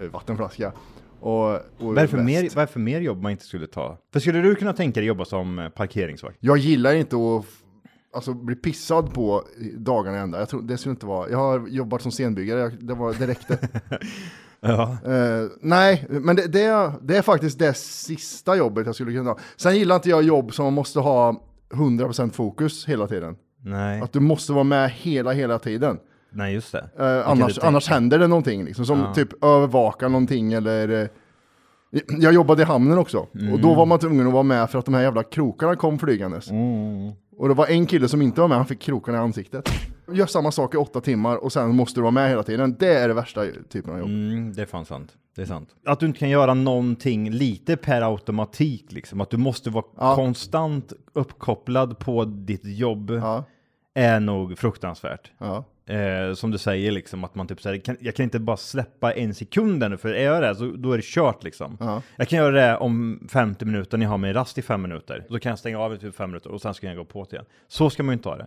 äh, 0.00 0.08
vattenflaska. 0.12 0.72
Och, 1.20 1.50
och 1.54 1.60
Vad 1.78 1.98
är, 1.98 2.02
det 2.02 2.08
för 2.08 2.16
väst. 2.16 2.26
mer, 2.26 2.42
vad 2.42 2.62
är 2.62 2.66
det 2.66 2.72
för 2.72 2.80
mer 2.80 3.00
jobb 3.00 3.22
man 3.22 3.32
inte 3.32 3.44
skulle 3.44 3.66
ta? 3.66 3.98
För 4.12 4.20
skulle 4.20 4.40
du 4.40 4.54
kunna 4.54 4.72
tänka 4.72 5.00
dig 5.00 5.06
jobba 5.08 5.24
som 5.24 5.58
eh, 5.58 5.68
parkeringsvakt? 5.68 6.36
Jag 6.40 6.58
gillar 6.58 6.94
inte 6.94 7.16
att 7.16 7.44
alltså, 8.12 8.34
bli 8.34 8.54
pissad 8.54 9.14
på 9.14 9.44
i 9.60 9.70
dagarna 9.76 10.18
ända. 10.18 10.38
Jag 10.38 10.48
tror 10.48 10.62
det 10.62 10.78
skulle 10.78 10.90
inte 10.90 11.06
vara, 11.06 11.30
jag 11.30 11.38
har 11.38 11.68
jobbat 11.68 12.02
som 12.02 12.12
scenbyggare, 12.12 12.60
jag, 12.60 12.72
det, 12.86 12.94
var, 12.94 13.14
det 13.14 13.26
räckte. 13.26 13.58
Ja. 14.60 14.96
Eh, 15.04 15.46
nej, 15.60 16.06
men 16.08 16.36
det, 16.36 16.46
det, 16.46 16.62
är, 16.62 16.92
det 17.02 17.16
är 17.16 17.22
faktiskt 17.22 17.58
det 17.58 17.76
sista 17.76 18.56
jobbet 18.56 18.86
jag 18.86 18.94
skulle 18.94 19.12
kunna 19.12 19.30
ha. 19.30 19.38
Sen 19.56 19.76
gillar 19.76 19.94
inte 19.96 20.08
jag 20.10 20.22
jobb 20.22 20.54
som 20.54 20.64
man 20.64 20.72
måste 20.74 21.00
ha 21.00 21.42
100% 21.70 22.30
fokus 22.30 22.86
hela 22.88 23.06
tiden. 23.06 23.36
Nej, 23.64 24.00
Att 24.00 24.12
du 24.12 24.20
måste 24.20 24.52
vara 24.52 24.64
med 24.64 24.90
hela, 24.90 25.32
hela 25.32 25.58
tiden. 25.58 25.98
nej 26.30 26.54
just 26.54 26.72
det. 26.72 26.88
Eh, 26.98 27.28
annars, 27.28 27.58
annars 27.58 27.88
händer 27.88 28.18
det 28.18 28.26
någonting, 28.26 28.64
liksom, 28.64 28.86
som 28.86 28.98
Ja. 28.98 29.14
typ 29.14 29.44
övervaka 29.44 30.08
någonting 30.08 30.52
eller... 30.52 31.02
eh, 31.02 31.08
jag 32.20 32.34
jobbade 32.34 32.62
i 32.62 32.64
hamnen 32.64 32.98
också, 32.98 33.18
och 33.18 33.36
Mm. 33.36 33.60
då 33.62 33.74
var 33.74 33.86
man 33.86 33.98
tvungen 33.98 34.26
att 34.26 34.32
vara 34.32 34.42
med 34.42 34.70
för 34.70 34.78
att 34.78 34.84
de 34.84 34.94
här 34.94 35.02
jävla 35.02 35.22
krokarna 35.22 35.76
kom 35.76 35.98
flygandes. 35.98 36.50
Mm. 36.50 37.12
Och 37.38 37.48
det 37.48 37.54
var 37.54 37.66
en 37.66 37.86
kille 37.86 38.08
som 38.08 38.22
inte 38.22 38.40
var 38.40 38.48
med, 38.48 38.56
han 38.56 38.66
fick 38.66 38.80
krokarna 38.80 39.18
i 39.18 39.20
ansiktet. 39.20 39.68
Gör 40.12 40.26
samma 40.26 40.50
sak 40.52 40.74
i 40.74 40.76
åtta 40.76 41.00
timmar 41.00 41.36
och 41.36 41.52
sen 41.52 41.74
måste 41.76 41.98
du 42.00 42.02
vara 42.02 42.10
med 42.10 42.28
hela 42.30 42.42
tiden. 42.42 42.76
Det 42.78 42.94
är 42.94 43.08
det 43.08 43.14
värsta 43.14 43.44
typen 43.68 43.92
av 43.92 43.98
jobb. 43.98 44.08
Mm, 44.08 44.52
det 44.52 44.62
är 44.62 44.66
fan 44.66 44.84
sant. 44.84 45.16
Det 45.36 45.42
är 45.42 45.46
sant. 45.46 45.68
Att 45.86 46.00
du 46.00 46.06
inte 46.06 46.18
kan 46.18 46.30
göra 46.30 46.54
någonting 46.54 47.30
lite 47.30 47.76
per 47.76 48.02
automatik 48.02 48.92
liksom. 48.92 49.20
Att 49.20 49.30
du 49.30 49.36
måste 49.36 49.70
vara 49.70 49.84
Ja. 49.98 50.14
konstant 50.14 50.92
uppkopplad 51.12 51.98
på 51.98 52.24
ditt 52.24 52.64
jobb 52.64 53.10
Ja, 53.10 53.44
är 53.94 54.20
nog 54.20 54.58
fruktansvärt. 54.58 55.30
ja. 55.38 55.64
Eh, 55.94 56.34
som 56.34 56.50
du 56.50 56.58
säger 56.58 56.92
liksom 56.92 57.24
att 57.24 57.34
man 57.34 57.46
typ 57.46 57.60
säger, 57.62 57.80
kan, 57.80 57.96
jag 58.00 58.14
kan 58.14 58.24
inte 58.24 58.38
bara 58.38 58.56
släppa 58.56 59.12
en 59.12 59.34
sekund 59.34 59.82
ännu 59.82 59.96
för 59.96 60.08
är 60.14 60.24
jag 60.24 60.42
det 60.42 60.54
så 60.54 60.64
då 60.76 60.92
är 60.92 60.96
det 60.96 61.04
kört 61.04 61.44
liksom. 61.44 61.76
Ja. 61.80 62.02
Jag 62.16 62.28
kan 62.28 62.38
göra 62.38 62.50
det 62.66 62.76
om 62.76 63.26
50 63.32 63.64
minuter 63.64 63.98
när 63.98 64.04
jag 64.06 64.10
har 64.10 64.18
min 64.18 64.32
rast 64.34 64.58
i 64.58 64.62
5 64.62 64.82
minuter. 64.82 65.26
Då 65.28 65.38
kan 65.38 65.50
jag 65.50 65.58
stänga 65.58 65.78
av 65.80 65.94
i 65.94 65.98
typ 65.98 66.16
5 66.16 66.30
minuter 66.30 66.50
och 66.50 66.60
sen 66.60 66.74
ska 66.74 66.86
jag 66.86 66.96
gå 66.96 67.04
på 67.04 67.24
det 67.30 67.34
igen. 67.36 67.46
Så 67.68 67.90
ska 67.90 68.02
man 68.02 68.12
ju 68.12 68.16
inte 68.16 68.28
ha 68.28 68.36
det. 68.36 68.46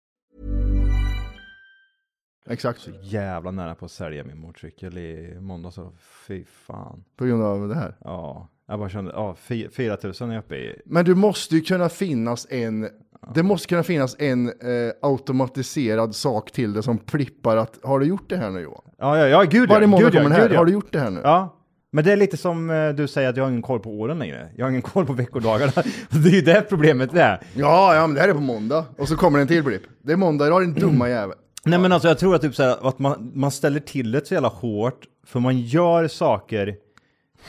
Exakt. 2.51 2.81
Så 2.81 2.91
jävla 3.01 3.51
nära 3.51 3.75
på 3.75 3.85
att 3.85 3.91
sälja 3.91 4.23
min 4.23 4.37
motorcykel 4.39 4.97
i 4.97 5.37
måndags. 5.39 5.79
Fy 6.27 6.43
fan. 6.45 7.03
På 7.17 7.25
grund 7.25 7.43
av 7.43 7.67
det 7.67 7.75
här. 7.75 7.95
Ja, 8.03 8.47
jag 8.67 8.79
bara 8.79 8.89
kände, 8.89 9.11
ja, 9.15 9.35
fy- 9.35 9.69
4000 9.69 10.29
är 10.29 10.33
jag 10.33 10.43
uppe 10.43 10.55
i. 10.55 10.81
Men 10.85 11.05
du 11.05 11.15
måste 11.15 11.55
ju 11.55 11.61
kunna 11.61 11.89
finnas 11.89 12.47
en, 12.49 12.87
det 13.35 13.43
måste 13.43 13.67
kunna 13.67 13.83
finnas 13.83 14.15
en 14.19 14.47
eh, 14.47 14.53
automatiserad 15.01 16.15
sak 16.15 16.51
till 16.51 16.73
det 16.73 16.83
som 16.83 16.97
plippar 16.97 17.57
att, 17.57 17.79
har 17.83 17.99
du 17.99 18.05
gjort 18.05 18.29
det 18.29 18.37
här 18.37 18.49
nu 18.49 18.59
Johan? 18.59 18.81
Ja, 18.97 19.17
ja, 19.17 19.27
ja 19.27 19.43
gud 19.43 19.69
ja. 19.69 19.73
Varje 19.73 19.87
ja, 19.87 19.97
kommer 19.97 20.11
den 20.11 20.31
här, 20.31 20.41
gud, 20.41 20.51
ja. 20.51 20.57
har 20.57 20.65
du 20.65 20.71
gjort 20.71 20.91
det 20.91 20.99
här 20.99 21.09
nu? 21.09 21.21
Ja, 21.23 21.57
men 21.91 22.03
det 22.03 22.11
är 22.11 22.17
lite 22.17 22.37
som 22.37 22.69
eh, 22.69 22.89
du 22.89 23.07
säger 23.07 23.29
att 23.29 23.37
jag 23.37 23.43
har 23.43 23.49
ingen 23.49 23.61
koll 23.61 23.79
på 23.79 23.89
åren 23.89 24.19
längre. 24.19 24.49
Jag 24.55 24.65
har 24.65 24.69
ingen 24.69 24.81
koll 24.81 25.05
på 25.05 25.13
veckodagarna. 25.13 25.71
det 26.09 26.29
är 26.29 26.33
ju 26.33 26.41
det 26.41 26.61
problemet 26.69 27.11
det 27.11 27.21
är. 27.21 27.41
Ja, 27.53 27.95
ja, 27.95 28.07
men 28.07 28.13
det 28.15 28.21
här 28.21 28.29
är 28.29 28.33
på 28.33 28.39
måndag. 28.39 28.85
Och 28.97 29.07
så 29.07 29.15
kommer 29.15 29.37
det 29.37 29.41
en 29.41 29.47
till 29.47 29.63
blipp. 29.63 29.81
Det 30.01 30.11
är 30.11 30.17
måndag 30.17 30.47
idag, 30.47 30.61
din 30.61 30.73
dumma 30.73 31.09
jävel. 31.09 31.37
Nej 31.65 31.79
men 31.79 31.91
alltså 31.91 32.07
jag 32.07 32.19
tror 32.19 32.35
att, 32.35 32.41
typ 32.41 32.55
så 32.55 32.63
här, 32.63 32.87
att 32.87 32.99
man, 32.99 33.31
man 33.35 33.51
ställer 33.51 33.79
till 33.79 34.11
det 34.11 34.27
så 34.27 34.33
jävla 34.33 34.49
hårt, 34.49 35.05
för 35.25 35.39
man 35.39 35.59
gör 35.59 36.07
saker, 36.07 36.75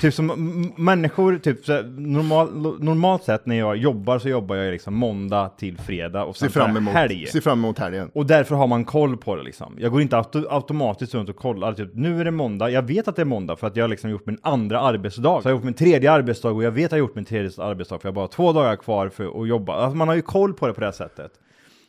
typ 0.01 0.15
som 0.15 0.31
m- 0.31 0.73
människor, 0.77 1.39
typ 1.39 1.65
så 1.65 1.73
här, 1.73 1.83
normal, 1.83 2.77
normalt 2.85 3.25
sett 3.25 3.47
när 3.47 3.57
jag 3.59 3.77
jobbar 3.77 4.19
så 4.19 4.29
jobbar 4.29 4.57
jag 4.57 4.73
liksom 4.73 4.95
måndag 4.95 5.49
till 5.59 5.79
fredag 5.79 6.25
och 6.25 6.37
Se 6.37 6.41
sen 6.41 6.51
fram 6.51 6.63
tar 6.67 6.69
jag 6.75 6.77
emot, 6.77 6.95
helg. 6.95 7.27
se 7.27 7.41
fram 7.41 7.59
emot 7.59 7.79
helgen. 7.79 8.11
Och 8.15 8.27
därför 8.27 8.55
har 8.55 8.67
man 8.67 8.85
koll 8.85 9.17
på 9.17 9.37
det 9.37 9.43
liksom. 9.43 9.77
Jag 9.79 9.93
går 9.93 10.03
inte 10.03 10.17
auto 10.17 10.45
automatiskt 10.51 11.15
runt 11.15 11.29
och 11.29 11.37
kollar, 11.37 11.73
typ 11.73 11.91
nu 11.95 12.21
är 12.21 12.25
det 12.25 12.31
måndag, 12.31 12.71
jag 12.71 12.83
vet 12.83 13.09
att 13.09 13.17
det 13.17 13.23
är 13.23 13.27
måndag 13.27 13.57
för 13.57 13.67
att 13.67 13.77
jag 13.77 13.85
har 13.85 13.89
liksom 13.89 14.11
gjort 14.11 14.27
min 14.27 14.39
andra 14.43 14.81
arbetsdag. 14.81 15.23
Så 15.43 15.49
jag 15.49 15.53
har 15.53 15.57
gjort 15.59 15.65
min 15.65 15.75
tredje 15.75 16.13
arbetsdag 16.13 16.51
och 16.51 16.63
jag 16.65 16.71
vet 16.71 16.85
att 16.87 16.93
jag 16.93 16.97
har 16.97 17.09
gjort 17.09 17.15
min 17.15 17.25
tredje 17.25 17.51
arbetsdag 17.59 17.99
för 17.99 18.09
jag 18.09 18.13
har 18.13 18.15
bara 18.17 18.29
två 18.29 18.53
dagar 18.53 18.77
kvar 18.77 19.09
för 19.09 19.43
att 19.43 19.49
jobba. 19.49 19.75
Alltså 19.75 19.97
man 19.97 20.09
har 20.09 20.15
ju 20.15 20.23
koll 20.23 20.55
på 20.55 20.67
det 20.67 20.73
på 20.75 20.81
det 20.81 20.87
här 20.87 20.93
sättet. 20.93 21.33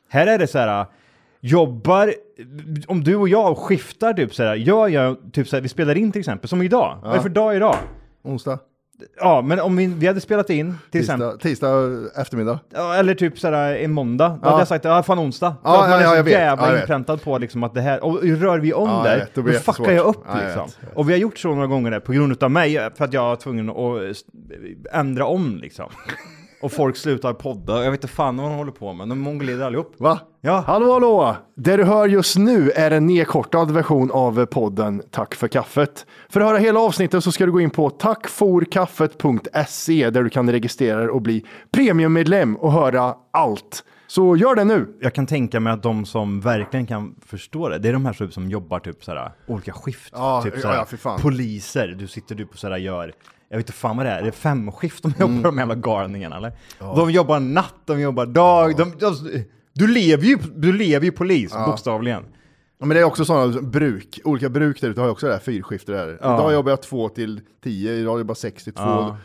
Här 0.10 0.27
är 0.27 0.38
det 0.39 0.48
så 0.48 0.58
här, 0.58 0.86
jobbar, 1.46 2.14
om 2.88 3.04
du 3.04 3.16
och 3.16 3.30
jag 3.30 3.58
skiftar 3.58 4.14
typ 4.14 4.36
så 4.36 4.44
här, 4.44 4.56
gör 4.56 4.88
jag, 4.88 5.18
typ 5.34 5.48
så 5.48 5.56
här, 5.56 5.62
vi 5.62 5.70
spelar 5.70 5.96
in 5.98 6.12
till 6.12 6.20
exempel, 6.20 6.50
som 6.50 6.62
idag. 6.62 6.98
Vad 7.04 7.16
är 7.16 7.20
för 7.20 7.30
dag 7.30 7.56
idag? 7.56 7.76
Onsdag, 8.24 8.60
Ja, 9.20 9.42
men 9.42 9.60
om 9.60 9.76
vi, 9.76 9.88
vi 9.88 10.08
hade 10.08 10.22
spelat 10.22 10.50
in 10.50 10.76
till 10.92 11.02
exempel, 11.02 11.40
tisdag, 11.40 11.70
eftermiddag. 12.22 12.60
Ja, 12.74 12.96
eller 12.96 13.16
typ 13.16 13.40
sådär 13.40 13.76
en 13.76 13.92
måndag. 13.92 14.30
Då 14.30 14.40
Ja. 14.44 14.50
hade 14.50 14.62
jag 14.62 14.68
sagt, 14.68 14.86
ja 14.86 15.04
fan 15.04 15.20
onsdag. 15.20 15.56
Ja, 15.64 15.70
man 15.78 15.90
ja, 15.90 15.98
är 15.98 16.02
ja, 16.02 16.10
så 16.10 16.16
jag 16.16 16.30
jävla 16.30 16.64
Ja, 16.64 16.68
jag 16.68 16.74
vet. 16.74 16.82
inpräntad 16.82 17.22
på 17.24 17.38
liksom 17.38 17.64
att 17.64 17.74
det 17.74 17.82
här, 17.82 18.04
och 18.04 18.24
rör 18.24 18.60
vi 18.60 18.74
om 18.74 18.90
Ja, 18.90 19.08
jag 19.10 19.20
där. 19.20 19.28
Då 19.34 19.42
då, 19.42 19.52
fuckar 19.52 19.92
jag 19.92 20.06
upp 20.06 20.18
Ja, 20.28 20.32
jag 20.38 20.44
liksom. 20.46 20.68
jag. 20.82 20.98
Och 20.98 21.10
vi 21.10 21.14
har 21.14 21.20
gjort 21.20 21.38
så 21.38 21.48
några 21.50 21.68
gånger 21.68 21.92
där, 21.92 22.00
på 22.00 22.12
grund 22.12 22.32
utav 22.32 22.52
mig, 22.52 22.90
för 22.96 23.06
att 23.06 23.14
jag 23.14 23.22
var 23.24 23.36
tvungen 23.36 23.70
att 23.70 23.78
eh, 24.94 25.00
ändra 25.00 25.26
om 25.26 25.58
liksom. 25.62 25.90
Och 26.63 26.72
folk 26.72 26.98
slutar 26.98 27.34
podda, 27.34 27.84
jag 27.84 27.91
vet 27.91 28.03
inte 28.03 28.13
fan 28.13 28.38
vad 28.38 28.51
de 28.51 28.58
håller 28.58 28.72
på 28.72 28.93
med, 28.93 29.10
de 29.10 29.20
mongolider 29.20 29.65
allihop. 29.65 29.93
Va? 29.98 30.20
Ja. 30.41 30.63
Hallå 30.67 30.93
hallå! 30.93 31.36
Det 31.55 31.77
du 31.77 31.84
hör 31.84 32.08
just 32.08 32.38
nu 32.38 32.72
är 32.72 32.91
en 32.91 33.08
nedkortad 33.08 33.72
version 33.72 34.12
av 34.12 34.46
podden 34.46 35.01
Tack 35.12 35.36
för 35.36 35.48
kaffet. 35.48 36.05
För 36.29 36.41
att 36.41 36.48
höra 36.48 36.58
hela 36.58 36.79
avsnittet 36.79 37.24
så 37.24 37.32
ska 37.32 37.46
du 37.46 37.51
gå 37.51 37.62
in 37.62 37.70
på 37.70 37.89
tackforkaffet.se 37.89 40.10
där 40.10 40.24
du 40.24 40.29
kan 40.29 40.51
registrera 40.51 41.00
dig 41.00 41.10
och 41.10 41.22
bli 41.22 41.46
premiummedlem 41.72 42.55
och 42.55 42.72
höra 42.72 43.15
allt. 43.32 43.84
Så 44.08 44.36
gör 44.36 44.55
det 44.55 44.63
nu! 44.63 44.98
Jag 45.01 45.13
kan 45.13 45.25
tänka 45.25 45.60
mig 45.60 45.74
att 45.74 45.84
de 45.84 46.05
som 46.05 46.41
verkligen 46.41 46.86
kan 46.86 47.15
förstå 47.25 47.70
det, 47.70 47.77
det 47.77 47.89
är 47.89 47.93
de 47.93 48.05
här 48.05 48.13
typ 48.13 48.34
som 48.34 48.50
jobbar 48.50 48.79
typ 48.79 49.03
såhär, 49.03 49.32
olika 49.48 49.74
skift. 49.74 50.13
Ja, 50.15 50.41
typ 50.43 50.53
ja, 50.55 50.62
såhär, 50.62 50.75
ja, 50.75 50.86
fy 50.89 50.98
fan. 50.98 51.22
poliser, 51.22 51.88
du 51.88 52.08
sitter 52.08 52.36
du 52.36 52.46
på 52.46 52.58
såhär 52.58 52.77
gör, 52.77 53.13
jag 53.50 53.58
vet 53.58 53.64
inte 53.68 53.78
fan 53.78 53.98
vad 53.98 54.06
det 54.06 54.10
är, 54.12 54.20
är 54.20 54.26
det 54.26 54.32
femskift 54.32 55.04
de 55.04 55.14
jobbar 55.20 55.44
de 55.44 55.58
jävla 55.58 55.76
galningarna 55.76 56.38
eller? 56.38 56.52
De 56.80 57.12
jobbar 57.12 57.40
natt, 57.40 57.76
de 57.86 58.00
jobbar 58.02 58.26
dag, 58.26 58.78
de, 58.78 58.92
de, 59.00 59.44
du 59.74 59.88
lever 59.88 60.24
ju, 60.24 60.38
du 60.56 60.74
lever 60.74 61.06
ju 61.06 61.12
polis, 61.12 61.54
bokstavligen. 61.66 62.24
Ja, 62.80 62.86
men 62.86 62.96
det 62.96 63.02
är 63.02 63.06
också 63.06 63.26
sådana 63.26 63.62
bruk, 63.62 64.20
olika 64.24 64.50
bruk 64.50 64.82
där 64.82 64.90
ute 64.90 65.02
har 65.02 65.08
ju 65.08 65.12
också 65.12 65.28
det 65.28 65.34
här 65.34 65.40
fyrskiftet 65.40 65.96
där. 65.96 66.20
Ja. 66.22 66.36
Idag 66.36 66.54
jobbar 66.54 66.72
jag 66.72 66.82
två 66.82 67.10
till 67.10 67.42
tio, 67.64 67.92
idag 67.94 68.20
jobbar 68.20 68.32
jag 68.32 68.38
sex 68.38 68.64
till 68.64 68.74
två. 68.74 68.82
Ja. 68.84 69.18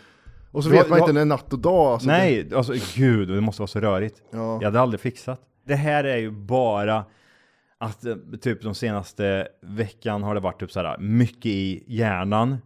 Och 0.53 0.65
så 0.65 0.71
Ja, 0.71 0.73
vet 0.73 0.89
man 0.89 0.99
ja. 0.99 1.05
inte 1.05 1.13
när 1.13 1.21
det 1.21 1.25
är 1.25 1.27
natt 1.27 1.53
och 1.53 1.59
dag. 1.59 1.93
Alltså 1.93 2.09
Nej, 2.09 2.55
alltså 2.55 2.73
gud, 2.97 3.29
det 3.29 3.41
måste 3.41 3.63
vara 3.63 3.67
så 3.69 3.81
rörigt. 3.81 4.23
Ja. 4.31 4.55
Jag 4.61 4.65
hade 4.65 4.81
aldrig 4.81 5.01
fixat. 5.01 5.41
Det 5.67 5.75
här 5.75 6.05
är 6.05 6.17
ju 6.17 6.31
bara 6.31 7.05
att 7.79 8.05
eh, 8.05 8.15
typ 8.41 8.63
de 8.63 8.75
senaste 8.75 9.49
veckan 9.63 10.23
har 10.23 10.35
det 10.35 10.41
varit 10.41 10.61
typ 10.61 10.73
såhär 10.73 10.99
mycket 10.99 11.47
i 11.47 11.85
hjärnan. 11.87 12.57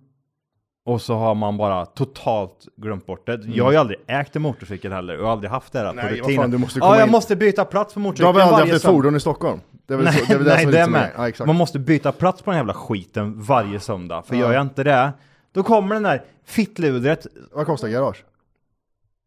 Och 0.85 1.03
så 1.03 1.15
har 1.15 1.35
man 1.35 1.57
bara 1.57 1.87
totalt 1.87 2.67
glömt 2.77 3.07
bort 3.07 3.27
det. 3.27 3.41
Jag 3.45 3.65
har 3.65 3.73
ju 3.73 3.79
aldrig 3.79 3.99
ägt 4.07 4.37
en 4.37 4.43
motorcykel 4.43 4.93
heller 4.93 5.19
och 5.19 5.31
aldrig 5.31 5.51
haft 5.51 5.73
det 5.73 5.79
här 5.79 5.87
Mm. 5.91 5.97
Nej, 5.97 6.05
på 6.21 6.25
rutinen. 6.29 6.43
fan, 6.43 6.51
du 6.51 6.59
måste 6.59 6.81
komma 6.81 6.95
ja, 6.95 6.99
jag 6.99 7.09
in- 7.09 7.13
måste 7.13 7.37
byta 7.37 7.65
plats 7.65 7.95
på 7.95 8.01
Du 8.01 8.05
har 8.05 8.09
motorcykeln 8.11 8.35
väl 8.35 8.43
aldrig 8.43 8.59
varje 8.61 8.73
haft 8.73 8.85
ett 8.85 8.91
fordon 8.91 9.17
i 9.17 9.21
Stockholm? 9.21 9.61
Det 9.87 9.93
är 9.95 9.97
väl 9.99 10.05
Nej, 10.05 10.15
så, 10.15 10.25
det 10.27 10.33
är 10.33 10.37
väl 10.39 10.45
det 10.47 10.55
nej 10.55 10.63
är 10.63 10.67
det 10.67 10.73
lite 10.73 10.85
som 10.85 10.93
med. 10.93 11.11
är- 11.17 11.35
Ja. 11.39 11.47
Man 11.47 11.57
måste 11.57 11.79
byta 11.79 12.13
plats 12.13 12.43
på 12.43 12.51
den 12.51 12.59
jävla 12.59 12.75
skiten 12.75 13.43
varje 13.43 13.81
söndag. 13.81 14.23
För 14.23 14.35
Ja. 14.35 14.41
gör 14.41 14.53
jag 14.53 14.63
inte 14.63 14.85
det, 14.85 15.13
då 15.53 15.63
kommer 15.63 15.95
den 15.95 16.03
där 16.03 16.23
fittludret. 16.45 17.27
Vad 17.53 17.67
kostar 17.67 17.89
garage? 17.89 18.25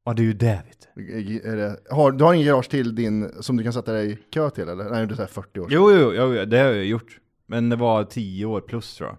Ja, 0.06 0.14
det 0.14 0.22
är 0.22 0.24
ju 0.24 0.34
det 0.34 0.62
vet 0.68 0.88
du. 0.96 1.50
Är 1.52 1.56
det, 1.56 1.76
har, 1.90 2.12
du 2.12 2.24
har 2.24 2.34
ingen 2.34 2.48
garage 2.48 2.70
till 2.70 2.96
din 2.96 3.32
som 3.40 3.58
du 3.58 3.64
kan 3.64 3.74
sätta 3.74 3.92
dig 3.92 4.12
i 4.12 4.16
kö 4.34 4.50
till 4.50 4.70
eller? 4.70 4.84
Nej, 4.84 5.06
du 5.06 5.12
är 5.14 5.16
så 5.16 5.22
här 5.22 5.30
40 5.30 5.60
år. 5.60 5.68
Jo, 5.70 5.92
jo, 5.92 6.14
jo, 6.14 6.46
det 6.46 6.58
har 6.58 6.66
jag 6.66 6.86
gjort. 6.86 7.18
Men 7.48 7.70
det 7.70 7.76
var 7.76 8.04
10 8.04 8.46
år 8.46 8.62
plus 8.62 8.96
tror 8.98 9.10
jag. 9.10 9.18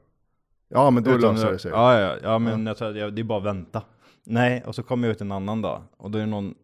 Ja, 0.76 0.90
men 0.90 1.02
då 1.02 1.10
Utan- 1.10 1.34
löser 1.34 1.52
det 1.52 1.58
sig. 1.58 1.70
Ja, 1.70 2.00
ja, 2.00 2.16
ja, 2.22 2.38
men 2.38 2.66
jag 2.66 2.76
tror 2.76 2.88
att 2.90 2.96
jag, 2.96 3.14
det 3.14 3.22
är 3.22 3.24
bara 3.24 3.38
att 3.38 3.44
vänta. 3.44 3.82
Nej, 4.24 4.62
och 4.66 4.74
så 4.74 4.82
kommer 4.82 5.08
jag 5.08 5.12
ut 5.14 5.20
en 5.20 5.32
annan 5.32 5.62
dag. 5.62 5.82
Och 5.96 6.10
då 6.10 6.18
är 6.18 6.22
det 6.22 6.26
någon, 6.28 6.54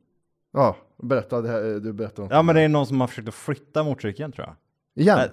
Ja, 0.52 0.76
berätta, 1.02 1.40
det 1.40 1.48
här, 1.48 1.80
du 1.80 1.92
berättar 1.92 2.28
ja 2.30 2.42
men 2.42 2.54
det 2.54 2.60
är 2.60 2.68
någon 2.68 2.86
som 2.86 3.00
har 3.00 3.08
försökt 3.08 3.28
att 3.28 3.34
flytta 3.34 3.82
motorcykeln 3.84 4.32
tror 4.32 4.46
jag. 4.46 4.56
Igen? 5.04 5.18
Nej, 5.18 5.28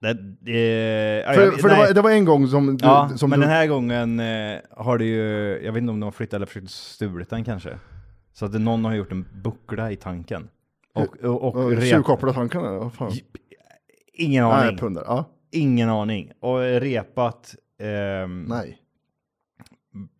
Det, 0.00 0.14
det, 0.40 1.24
ja, 1.26 1.32
för 1.32 1.42
jag- 1.44 1.60
för 1.60 1.68
det, 1.68 1.76
var, 1.76 1.92
det 1.94 2.00
var 2.02 2.10
en 2.10 2.24
gång 2.24 2.48
som 2.48 2.76
du... 2.76 2.84
Ja, 2.86 3.10
som 3.16 3.30
men 3.30 3.40
du, 3.40 3.46
den 3.46 3.54
här 3.54 3.66
gången 3.66 4.20
eh, 4.20 4.58
har 4.70 4.98
det 4.98 5.04
ju, 5.04 5.20
jag 5.64 5.72
vet 5.72 5.80
inte 5.80 5.90
om 5.92 6.00
de 6.00 6.06
har 6.06 6.10
flyttat 6.12 6.34
eller 6.34 6.46
försökt 6.46 6.70
stulit 6.70 7.30
den 7.30 7.44
kanske. 7.44 7.78
Så 8.32 8.46
att 8.46 8.52
det, 8.52 8.58
någon 8.58 8.84
har 8.84 8.94
gjort 8.94 9.12
en 9.12 9.26
buckla 9.42 9.90
i 9.90 9.96
tanken. 9.96 10.48
Och, 10.94 11.16
och, 11.24 11.42
och, 11.42 11.54
och 11.72 11.82
Tjuvkopplat 11.82 12.34
tanken 12.34 12.60
eller 12.64 12.78
vad 12.78 12.92
fan? 12.92 13.12
Ingen 14.12 14.44
aning. 14.44 14.66
Nej, 14.66 14.76
pundare. 14.78 15.04
Ja. 15.08 15.24
Ingen 15.52 15.88
aning. 15.88 16.32
Och 16.40 16.58
repat 16.60 17.54
ehm, 17.78 18.44
Nej. 18.44 18.78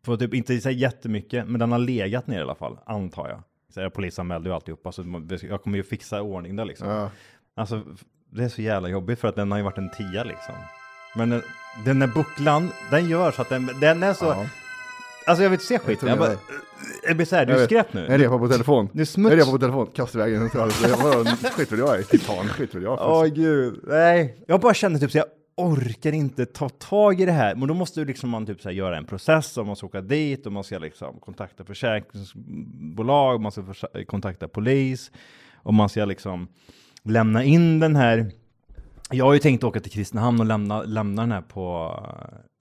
på 0.02 0.16
typ 0.16 0.34
inte 0.34 0.60
så 0.60 0.70
jättemycket, 0.70 1.48
men 1.48 1.60
den 1.60 1.72
har 1.72 1.78
legat 1.78 2.26
ner 2.26 2.38
i 2.38 2.42
alla 2.42 2.54
fall, 2.54 2.78
antar 2.86 3.28
jag. 3.28 3.42
Så 3.74 3.80
jag 3.80 3.92
polisanmälde 3.92 4.48
ju 4.48 4.54
alltihopa, 4.54 4.92
så 4.92 5.04
jag 5.42 5.62
kommer 5.62 5.76
ju 5.76 5.82
fixa 5.82 6.18
i 6.18 6.20
ordning 6.20 6.56
där 6.56 6.64
liksom. 6.64 6.88
Ja. 6.88 7.10
Alltså, 7.54 7.82
det 8.30 8.44
är 8.44 8.48
så 8.48 8.62
jävla 8.62 8.88
jobbigt 8.88 9.18
för 9.18 9.28
att 9.28 9.36
den 9.36 9.50
har 9.50 9.58
ju 9.58 9.64
varit 9.64 9.78
en 9.78 9.90
tia 9.90 10.24
liksom. 10.24 10.54
Men 11.16 11.30
den, 11.30 11.42
den 11.84 11.98
där 11.98 12.06
bucklan, 12.06 12.70
den 12.90 13.08
gör 13.08 13.30
så 13.30 13.42
att 13.42 13.48
den, 13.48 13.70
den 13.80 14.02
är 14.02 14.14
så... 14.14 14.24
Ja. 14.24 14.46
Alltså 15.26 15.42
jag 15.42 15.50
vill 15.50 15.60
se 15.60 15.78
skiten, 15.78 16.08
jag 16.08 16.18
jag 16.18 16.18
bara... 16.18 16.36
Det 17.08 17.14
blir 17.14 17.26
såhär, 17.26 17.46
du 17.46 17.52
Jag 17.52 17.62
är 17.62 17.66
skräp 17.66 17.92
nu. 17.92 18.06
En 18.06 18.18
repa 18.18 18.38
på 18.38 18.48
telefon. 18.48 18.88
Är 18.94 19.04
smuts. 19.04 19.32
En 19.32 19.38
repa 19.38 19.50
på 19.50 19.58
telefon. 19.58 19.86
Kasta 19.94 20.18
iväg 20.18 20.32
den. 20.32 20.48
Skit 21.36 21.72
väl 21.72 21.78
jag 21.78 21.98
är. 21.98 22.02
Titan. 22.02 22.48
Skit 22.48 22.74
väl 22.74 22.82
jag. 22.82 22.98
Åh 23.02 23.26
gud, 23.26 23.80
nej. 23.82 24.44
Jag 24.46 24.60
bara 24.60 24.74
känner 24.74 24.98
typ 24.98 25.10
så 25.10 25.18
jag 25.18 25.26
orkar 25.56 26.12
inte 26.12 26.46
ta 26.46 26.68
tag 26.68 27.20
i 27.20 27.26
det 27.26 27.32
här. 27.32 27.54
Men 27.54 27.68
då 27.68 27.74
måste 27.74 28.00
ju 28.00 28.06
liksom 28.06 28.30
man 28.30 28.46
typ 28.46 28.60
så 28.60 28.68
här 28.68 28.76
göra 28.76 28.96
en 28.96 29.04
process 29.04 29.58
och 29.58 29.66
man 29.66 29.76
ska 29.76 29.86
åka 29.86 30.00
dit 30.00 30.46
och 30.46 30.52
man 30.52 30.64
ska 30.64 30.78
liksom 30.78 31.20
kontakta 31.20 31.64
försäkringsbolag, 31.64 33.40
man 33.40 33.52
ska 33.52 33.64
kontakta 34.06 34.48
polis 34.48 35.10
och 35.54 35.74
man 35.74 35.88
ska 35.88 36.04
liksom 36.04 36.48
lämna 37.02 37.44
in 37.44 37.80
den 37.80 37.96
här. 37.96 38.30
Jag 39.10 39.24
har 39.24 39.32
ju 39.32 39.38
tänkt 39.38 39.64
åka 39.64 39.80
till 39.80 39.92
Kristinehamn 39.92 40.40
och 40.40 40.46
lämna, 40.46 40.82
lämna 40.82 41.22
den 41.22 41.32
här 41.32 41.42
på, 41.42 41.96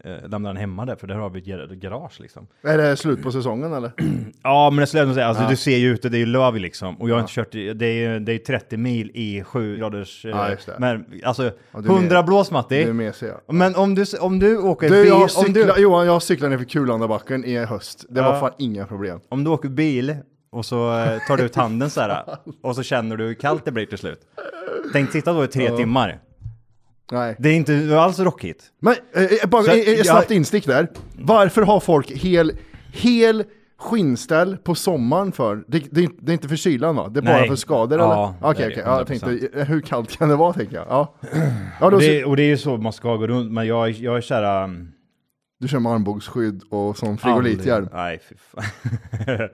eh, 0.03 0.29
lämna 0.29 0.50
den 0.50 0.58
hemma 0.58 0.86
där, 0.86 0.96
för 0.96 1.08
där 1.08 1.15
har 1.15 1.29
vi 1.29 1.39
ett 1.39 1.46
gar- 1.46 1.75
garage 1.75 2.20
liksom. 2.22 2.48
Är 2.63 2.77
det 2.77 2.98
slut 2.98 3.24
på 3.24 3.31
säsongen 3.31 3.74
eller? 3.74 3.91
Ja, 4.43 4.70
men 4.70 4.79
det 4.79 4.88
skulle 4.88 5.01
jag 5.01 5.08
nog 5.08 5.15
säga, 5.15 5.27
alltså 5.27 5.43
Ja. 5.43 5.50
du 5.50 5.55
ser 5.55 5.77
ju 5.77 5.88
ute, 5.93 6.10
det 6.10 6.17
är 6.17 6.20
ju 6.20 6.25
löv 6.25 6.55
liksom. 6.55 7.01
Och 7.01 7.10
jag 7.10 7.15
har 7.15 7.20
inte 7.22 7.34
kört, 7.34 7.55
i- 7.55 7.74
det 7.74 7.86
är 7.86 7.93
ju 8.13 8.20
det 8.20 8.34
är 8.34 8.38
30 8.38 8.77
mil 8.77 9.12
i 9.13 9.43
7 9.43 9.77
graders... 9.77 10.25
eh, 10.25 10.31
Ja. 10.67 10.74
Men 10.77 11.05
alltså, 11.24 11.43
Ja, 11.43 11.51
du 11.81 11.89
är 11.89 11.93
100 11.93 12.15
med. 12.15 12.25
blås 12.25 12.51
Matti. 12.51 12.84
Du 12.86 12.93
med, 12.93 13.15
ser 13.15 13.27
jag. 13.27 13.53
Men 13.55 13.75
om 13.75 13.96
du, 13.96 14.05
om 14.20 14.39
du 14.39 14.58
åker 14.58 14.89
Du, 14.89 14.96
bil, 15.01 15.08
jag 15.08 15.22
om, 15.22 15.29
cyklar, 15.29 15.75
du, 15.75 15.81
Johan, 15.81 16.05
jag 16.05 16.24
cyklar 16.24 16.50
ner 16.50 16.58
för 16.58 16.65
Kulandabacken 16.65 17.46
i 17.46 17.58
höst. 17.65 18.05
Det 18.10 18.22
var 18.22 18.34
Ja. 18.34 18.39
fan 18.39 18.51
inga 18.58 18.86
problem. 18.86 19.20
om 19.29 19.43
du 19.43 19.50
åker 19.50 19.70
bil 19.70 20.15
och 20.51 20.65
så 20.65 20.98
eh, 21.00 21.20
tar 21.27 21.38
du 21.38 21.43
ut 21.43 21.55
handen 21.55 21.89
så 21.89 22.01
här 22.01 22.24
och 22.63 22.75
så 22.75 22.84
känner 22.84 23.17
du 23.17 23.24
hur 23.25 23.34
kallt 23.34 23.65
det 23.65 23.72
blir 23.72 23.86
till 23.86 23.98
slut. 23.98 24.20
Tänk 24.93 25.12
sitta 25.12 25.34
då 25.34 25.43
i 25.43 25.48
tre 25.48 25.65
Ja. 25.65 25.77
timmar. 25.77 26.20
Nej. 27.12 27.36
Det 27.39 27.50
är 27.50 27.53
inte 27.53 28.00
alls 28.00 28.20
rockigt. 28.20 28.63
Men 28.80 28.96
eh, 29.15 29.24
eh, 29.24 29.50
bara 29.50 29.63
Så 29.63 29.72
eh, 29.72 29.77
eh, 29.77 29.89
jag- 29.94 30.06
snabbt 30.06 30.32
instick 30.32 30.65
där. 30.68 30.88
Varför 31.20 31.62
har 31.62 31.80
folk 31.80 32.12
hel, 32.12 32.51
hel 32.94 33.44
skinnställ 33.80 34.58
på 34.58 34.75
sommaren 34.75 35.32
för? 35.32 35.56
Det, 35.68 35.84
det, 35.91 36.01
är 36.01 36.03
inte- 36.03 36.18
det 36.25 36.32
är 36.32 36.34
inte 36.34 36.48
för 36.48 36.56
kylan 36.56 36.96
va? 36.96 37.10
Det 37.10 37.20
är 37.20 37.22
bara 37.22 37.38
Nej. 37.38 37.50
för 37.50 37.56
skador 37.56 38.00
Ja, 38.00 38.06
eller? 38.06 38.51
Okej, 38.51 38.68
okej. 38.72 38.84
jag 38.86 39.01
100%. 39.01 39.06
tänkte, 39.06 39.60
eh, 39.60 39.65
hur 39.65 39.82
kallt 39.82 40.18
kan 40.18 40.30
det 40.30 40.36
vara 40.36 40.53
tänker 40.53 40.75
jag? 40.75 40.86
Ja. 40.89 41.13
ja 41.80 41.89
då, 41.89 41.96
Och 41.96 42.01
det, 42.01 42.25
och 42.25 42.36
det 42.36 42.44
är 42.44 42.48
ju 42.48 42.58
så 42.58 42.77
man 42.77 42.94
ska 42.94 43.15
gå 43.15 43.27
runt, 43.27 43.51
men 43.51 43.68
jag, 43.68 43.89
jag 43.91 44.18
är 44.18 44.22
kära... 44.22 44.63
um, 44.63 44.91
Du 45.62 45.68
kör 45.68 45.80
med 45.80 45.91
armbågsskydd 45.91 46.63
och 46.70 46.98
sån 46.98 47.18
frigolithjälm. 47.18 47.88
Nej, 47.94 48.20
fy 48.30 48.36
fan. 48.36 48.63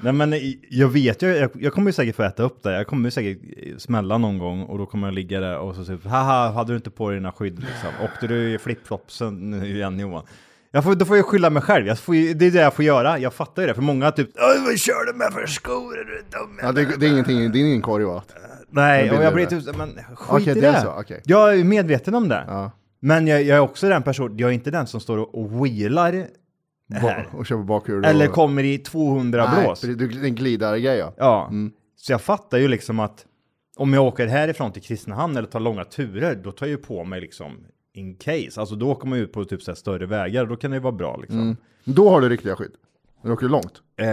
Nej 0.00 0.12
men 0.12 0.34
jag 0.70 0.88
vet 0.88 1.22
ju, 1.22 1.26
jag, 1.36 1.50
jag 1.54 1.72
kommer 1.72 1.88
ju 1.88 1.92
säkert 1.92 2.16
få 2.16 2.22
äta 2.22 2.42
upp 2.42 2.62
det. 2.62 2.72
Jag 2.76 2.86
kommer 2.86 3.04
ju 3.04 3.10
säkert 3.10 3.38
smälla 3.80 4.18
någon 4.18 4.38
gång 4.38 4.62
och 4.62 4.78
då 4.78 4.86
kommer 4.86 5.06
jag 5.06 5.14
ligga 5.14 5.40
där 5.40 5.58
och 5.58 5.74
så 5.74 5.84
typ, 5.84 6.04
haha, 6.06 6.50
hade 6.50 6.72
du 6.72 6.76
inte 6.76 6.90
på 6.90 7.08
dig 7.10 7.18
dina 7.18 7.32
skydd 7.32 7.58
liksom? 7.58 7.88
Åkte 8.04 8.26
du 8.26 8.54
i 8.54 8.58
flipflopsen 8.58 9.50
nu 9.50 9.74
igen 9.74 9.98
Johan? 10.00 10.24
Jag 10.70 10.84
får, 10.84 10.94
då 10.94 11.04
får 11.04 11.16
jag 11.16 11.26
skylla 11.26 11.50
mig 11.50 11.62
själv, 11.62 11.94
får, 11.94 12.34
det 12.34 12.46
är 12.46 12.50
det 12.50 12.60
jag 12.60 12.74
får 12.74 12.84
göra. 12.84 13.18
Jag 13.18 13.34
fattar 13.34 13.62
ju 13.62 13.68
det, 13.68 13.74
för 13.74 13.82
många 13.82 14.10
typ, 14.10 14.30
"Åh, 14.34 14.64
vad 14.64 14.78
kör 14.78 15.06
du 15.12 15.18
med 15.18 15.32
för 15.32 15.46
skor? 15.46 15.98
Är 16.00 16.04
du 16.04 16.22
dum? 16.38 16.58
Ja, 16.62 16.72
det, 16.72 17.00
det 17.00 17.06
är 17.06 17.10
ingenting, 17.10 17.52
det 17.52 17.58
är 17.58 17.60
ingen 17.60 17.82
korg 17.82 18.04
va? 18.04 18.22
Nej, 18.70 19.10
och 19.10 19.24
jag 19.24 19.34
blir 19.34 19.46
typ, 19.46 19.76
men 19.76 19.88
skit 20.14 20.28
Okej, 20.28 20.50
i 20.50 20.54
det 20.54 20.60
det. 20.60 20.66
är 20.66 20.80
så, 20.82 20.90
okej. 21.00 21.22
Jag 21.24 21.58
är 21.58 21.64
medveten 21.64 22.14
om 22.14 22.28
det. 22.28 22.44
Ja. 22.48 22.70
Men 23.06 23.26
jag, 23.26 23.42
jag 23.42 23.56
är 23.56 23.60
också 23.60 23.88
den 23.88 24.02
person, 24.02 24.36
jag 24.38 24.50
är 24.50 24.54
inte 24.54 24.70
den 24.70 24.86
som 24.86 25.00
står 25.00 25.18
och- 25.18 25.34
och 25.38 25.66
wheelar 25.66 26.26
här. 26.94 27.28
Och 27.32 27.46
kör 27.46 27.56
på 27.56 27.62
bakhjul. 27.62 28.04
Eller 28.04 28.28
och... 28.28 28.34
kommer 28.34 28.64
i 28.64 28.78
200 28.78 29.50
Nej, 29.54 29.64
blås. 29.64 29.80
för 29.80 29.88
det, 29.88 30.04
är 30.04 30.24
en 30.24 30.34
glidare 30.34 30.80
grej 30.80 30.98
ja. 30.98 31.14
Ja, 31.16 31.46
Mm. 31.50 31.72
så 31.96 32.12
jag 32.12 32.20
fattar 32.20 32.58
ju 32.58 32.68
liksom 32.68 33.00
att 33.00 33.26
om 33.76 33.92
jag 33.94 34.04
åker 34.04 34.26
härifrån 34.26 34.72
till 34.72 34.82
Kristinehamn 34.82 35.36
eller 35.36 35.48
tar 35.48 35.60
långa 35.60 35.84
turer, 35.84 36.34
då 36.34 36.52
tar 36.52 36.66
jag 36.66 36.70
ju 36.70 36.76
på 36.76 37.04
mig 37.04 37.20
liksom 37.20 37.64
in 37.92 38.14
case. 38.16 38.60
Alltså 38.60 38.74
då 38.74 38.90
åker 38.90 39.08
man 39.08 39.18
ut 39.18 39.32
på 39.32 39.44
typ 39.44 39.62
så 39.62 39.74
större 39.74 40.06
vägar, 40.06 40.46
då 40.46 40.56
kan 40.56 40.70
det 40.70 40.76
ju 40.76 40.80
vara 40.82 40.92
bra 40.92 41.16
liksom. 41.16 41.40
Mm. 41.40 41.56
Då 41.84 42.10
har 42.10 42.20
du 42.20 42.28
riktiga 42.28 42.56
skydd. 42.56 42.72
Men 43.22 43.28
du 43.28 43.34
åker 43.34 43.46
långt. 43.48 43.82
Eh, 43.96 44.06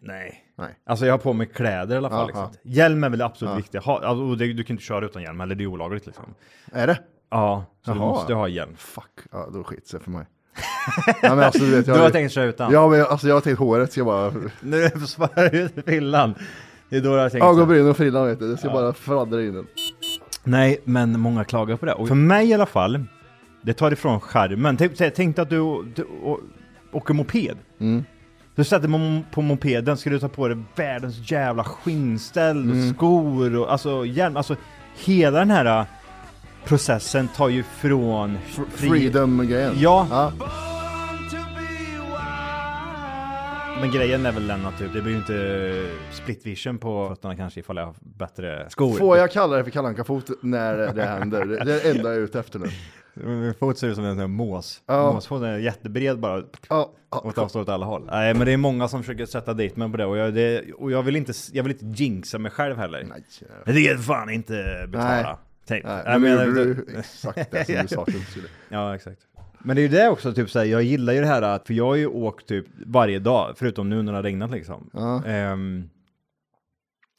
nej. 0.00 0.44
Nej. 0.58 0.74
Alltså 0.86 1.06
jag 1.06 1.12
har 1.12 1.18
på 1.18 1.32
mig 1.32 1.46
kläder 1.46 1.94
i 1.94 1.98
alla 1.98 2.10
fall. 2.10 2.26
Liksom. 2.26 2.48
Hjälm 2.62 3.04
är 3.04 3.08
väl 3.10 3.18
det 3.18 3.24
absolut 3.24 3.52
Ja. 3.52 3.56
viktiga. 3.56 3.80
Ha, 3.80 4.00
alltså, 4.04 4.34
det, 4.34 4.52
du 4.52 4.64
kan 4.64 4.74
inte 4.74 4.84
köra 4.84 5.04
utan 5.06 5.22
hjälm, 5.22 5.40
eller 5.40 5.54
det 5.54 5.64
är 5.64 5.66
olagligt 5.66 6.06
liksom. 6.06 6.24
Är 6.72 6.86
det? 6.86 6.98
Ja, 7.30 7.64
så 7.84 7.90
du 7.92 7.98
Jaha. 7.98 8.06
måste 8.08 8.34
ha 8.34 8.48
hjälm. 8.48 8.76
Fuck, 8.76 9.04
ja 9.32 9.48
då 9.52 9.64
skit 9.64 9.86
sig 9.88 10.00
för 10.00 10.10
mig. 10.10 10.26
ja, 11.22 11.34
men 11.34 11.40
alltså, 11.44 11.64
du, 11.64 11.70
vet, 11.76 11.86
jag, 11.86 11.96
Du 11.96 12.00
har 12.02 12.10
tänkt 12.10 12.32
köra 12.32 12.44
utan? 12.44 12.72
Ja, 12.72 12.88
men 12.88 13.02
alltså 13.06 13.28
jag 13.28 13.34
har 13.36 13.40
tänkt 13.40 13.58
håret 13.58 13.92
ska 13.92 14.04
bara... 14.04 14.32
Nu 14.60 14.88
svarar 15.06 15.50
du 15.50 15.58
ut 15.58 15.74
frillan. 15.86 16.34
Det 16.88 16.96
är 16.96 17.00
då 17.00 17.14
du 17.14 17.18
har 17.20 17.28
tänkt 17.28 17.44
så. 17.44 17.50
Ögonbryn 17.50 17.88
och 17.90 17.96
frillan 17.96 18.26
vet 18.26 18.38
du, 18.38 18.50
det 18.50 18.56
ska 18.56 18.70
bara 18.70 18.92
fladdra 18.92 19.42
in 19.42 19.54
den. 19.54 19.66
Nej, 20.44 20.80
men 20.84 21.20
många 21.20 21.44
klagar 21.44 21.76
på 21.76 21.86
det. 21.86 21.92
Och 21.92 22.08
för 22.08 22.14
mig 22.14 22.48
i 22.48 22.54
alla 22.54 22.66
fall, 22.66 23.04
det 23.62 23.72
tar 23.74 23.90
ifrån 23.92 24.20
skärmen. 24.20 24.76
Tänk, 24.76 24.96
tänk 25.14 25.36
dig 25.36 25.42
att 25.42 25.50
du, 25.50 25.84
du 25.94 26.06
åker 26.92 27.14
moped. 27.14 27.56
Mm. 27.80 28.04
Du 28.54 28.64
sätter 28.64 28.88
mo- 28.88 29.22
på 29.30 29.42
mopeden, 29.42 29.96
ska 29.96 30.10
du 30.10 30.18
ta 30.18 30.28
på 30.28 30.48
dig 30.48 30.56
världens 30.76 31.30
jävla 31.30 31.64
skinnställ, 31.64 32.56
Mm. 32.62 32.94
skor 32.94 33.56
och 33.56 33.72
alltså 33.72 34.06
hjälm. 34.06 34.36
Alltså 34.36 34.56
hela 35.04 35.38
den 35.38 35.50
här 35.50 35.84
processen 36.68 37.28
tar 37.28 37.48
ju 37.48 37.62
från 37.62 38.38
fr- 38.38 38.64
fri- 38.74 38.88
Freedom-grejen. 38.88 39.72
Ja, 39.78 40.06
Ja. 40.10 40.32
men 43.80 43.90
grejen 43.90 44.26
är 44.26 44.32
väl 44.32 44.46
den 44.46 44.66
att 44.66 44.78
typ, 44.78 44.92
det 44.92 45.02
blir 45.02 45.12
ju 45.12 45.18
inte 45.18 45.86
split 46.12 46.46
vision 46.46 46.78
på 46.78 47.08
fötterna 47.08 47.36
kanske 47.36 47.60
ifall 47.60 47.76
jag 47.76 47.84
har 47.86 47.94
bättre 48.00 48.66
skor. 48.70 48.92
Får 48.98 49.16
jag 49.18 49.30
kalla 49.32 49.56
det 49.56 49.64
för 49.64 49.70
kalanka 49.70 50.04
fot 50.04 50.30
när 50.42 50.76
det 50.92 51.02
händer? 51.04 51.44
Det 51.44 51.54
det 51.56 51.60
är 51.60 51.64
det 51.84 51.90
enda 51.90 52.08
jag 52.08 52.16
är 52.18 52.20
ute 52.24 52.40
efter 52.40 52.58
nu. 52.58 52.66
Min 53.14 53.54
fot 53.54 53.78
ser 53.78 53.88
ut 53.88 53.94
som 53.94 54.04
en 54.04 54.10
sån 54.12 54.20
här 54.20 54.26
mås. 54.26 54.82
Ja. 54.86 55.12
Måsfoten 55.12 55.48
är 55.48 55.58
jättebred 55.58 56.18
bara. 56.18 56.42
Ja, 56.68 56.92
ja. 57.10 57.20
Åt 57.24 57.38
avstå 57.38 57.60
åt 57.60 57.68
alla 57.68 57.86
håll. 57.86 58.08
Nej 58.10 58.34
men 58.34 58.46
det 58.46 58.52
är 58.52 58.56
många 58.56 58.88
som 58.88 59.02
försöker 59.02 59.26
sätta 59.26 59.54
dit 59.54 59.76
mig 59.76 59.90
på 59.90 59.96
det 59.96 60.06
och 60.06 60.16
jag, 60.16 60.34
det, 60.34 60.72
och 60.72 60.90
jag 60.92 61.02
vill 61.02 61.16
inte, 61.16 61.32
jag 61.52 61.62
vill 61.62 61.72
inte 61.72 62.02
jinxa 62.02 62.38
mig 62.38 62.50
själv 62.50 62.76
heller. 62.76 63.06
Nej, 63.08 63.22
Jag 63.66 63.74
tänker 63.74 63.96
fan 63.96 64.30
inte 64.30 64.84
betala. 64.88 65.10
Nej. 65.22 65.36
Tänk. 65.68 65.84
Nej, 65.84 66.02
Jag 66.06 66.20
men 66.20 66.22
menar- 66.30 66.46
gjorde 66.46 66.64
du 66.74 66.98
exakt 66.98 67.50
det 67.50 67.64
som 67.64 67.74
du 67.82 67.88
sa 67.88 68.02
att 68.02 68.06
du 68.06 68.20
skulle. 68.20 68.48
Ja 68.68 68.94
exakt. 68.94 69.20
Men 69.60 69.76
det 69.76 69.82
är 69.82 69.82
ju 69.82 69.88
det 69.88 70.08
också, 70.08 70.32
typ 70.32 70.50
såhär, 70.50 70.66
jag 70.66 70.82
gillar 70.82 71.12
ju 71.12 71.20
det 71.20 71.26
här 71.26 71.42
att, 71.42 71.66
för 71.66 71.74
jag 71.74 71.84
har 71.86 71.94
ju 71.94 72.06
åkt 72.06 72.46
typ 72.46 72.66
varje 72.86 73.18
dag, 73.18 73.54
förutom 73.56 73.88
nu 73.88 74.02
när 74.02 74.12
det 74.12 74.18
har 74.18 74.22
regnat 74.22 74.50
liksom. 74.50 74.90
Ja. 74.92 75.24
Ehm, 75.24 75.90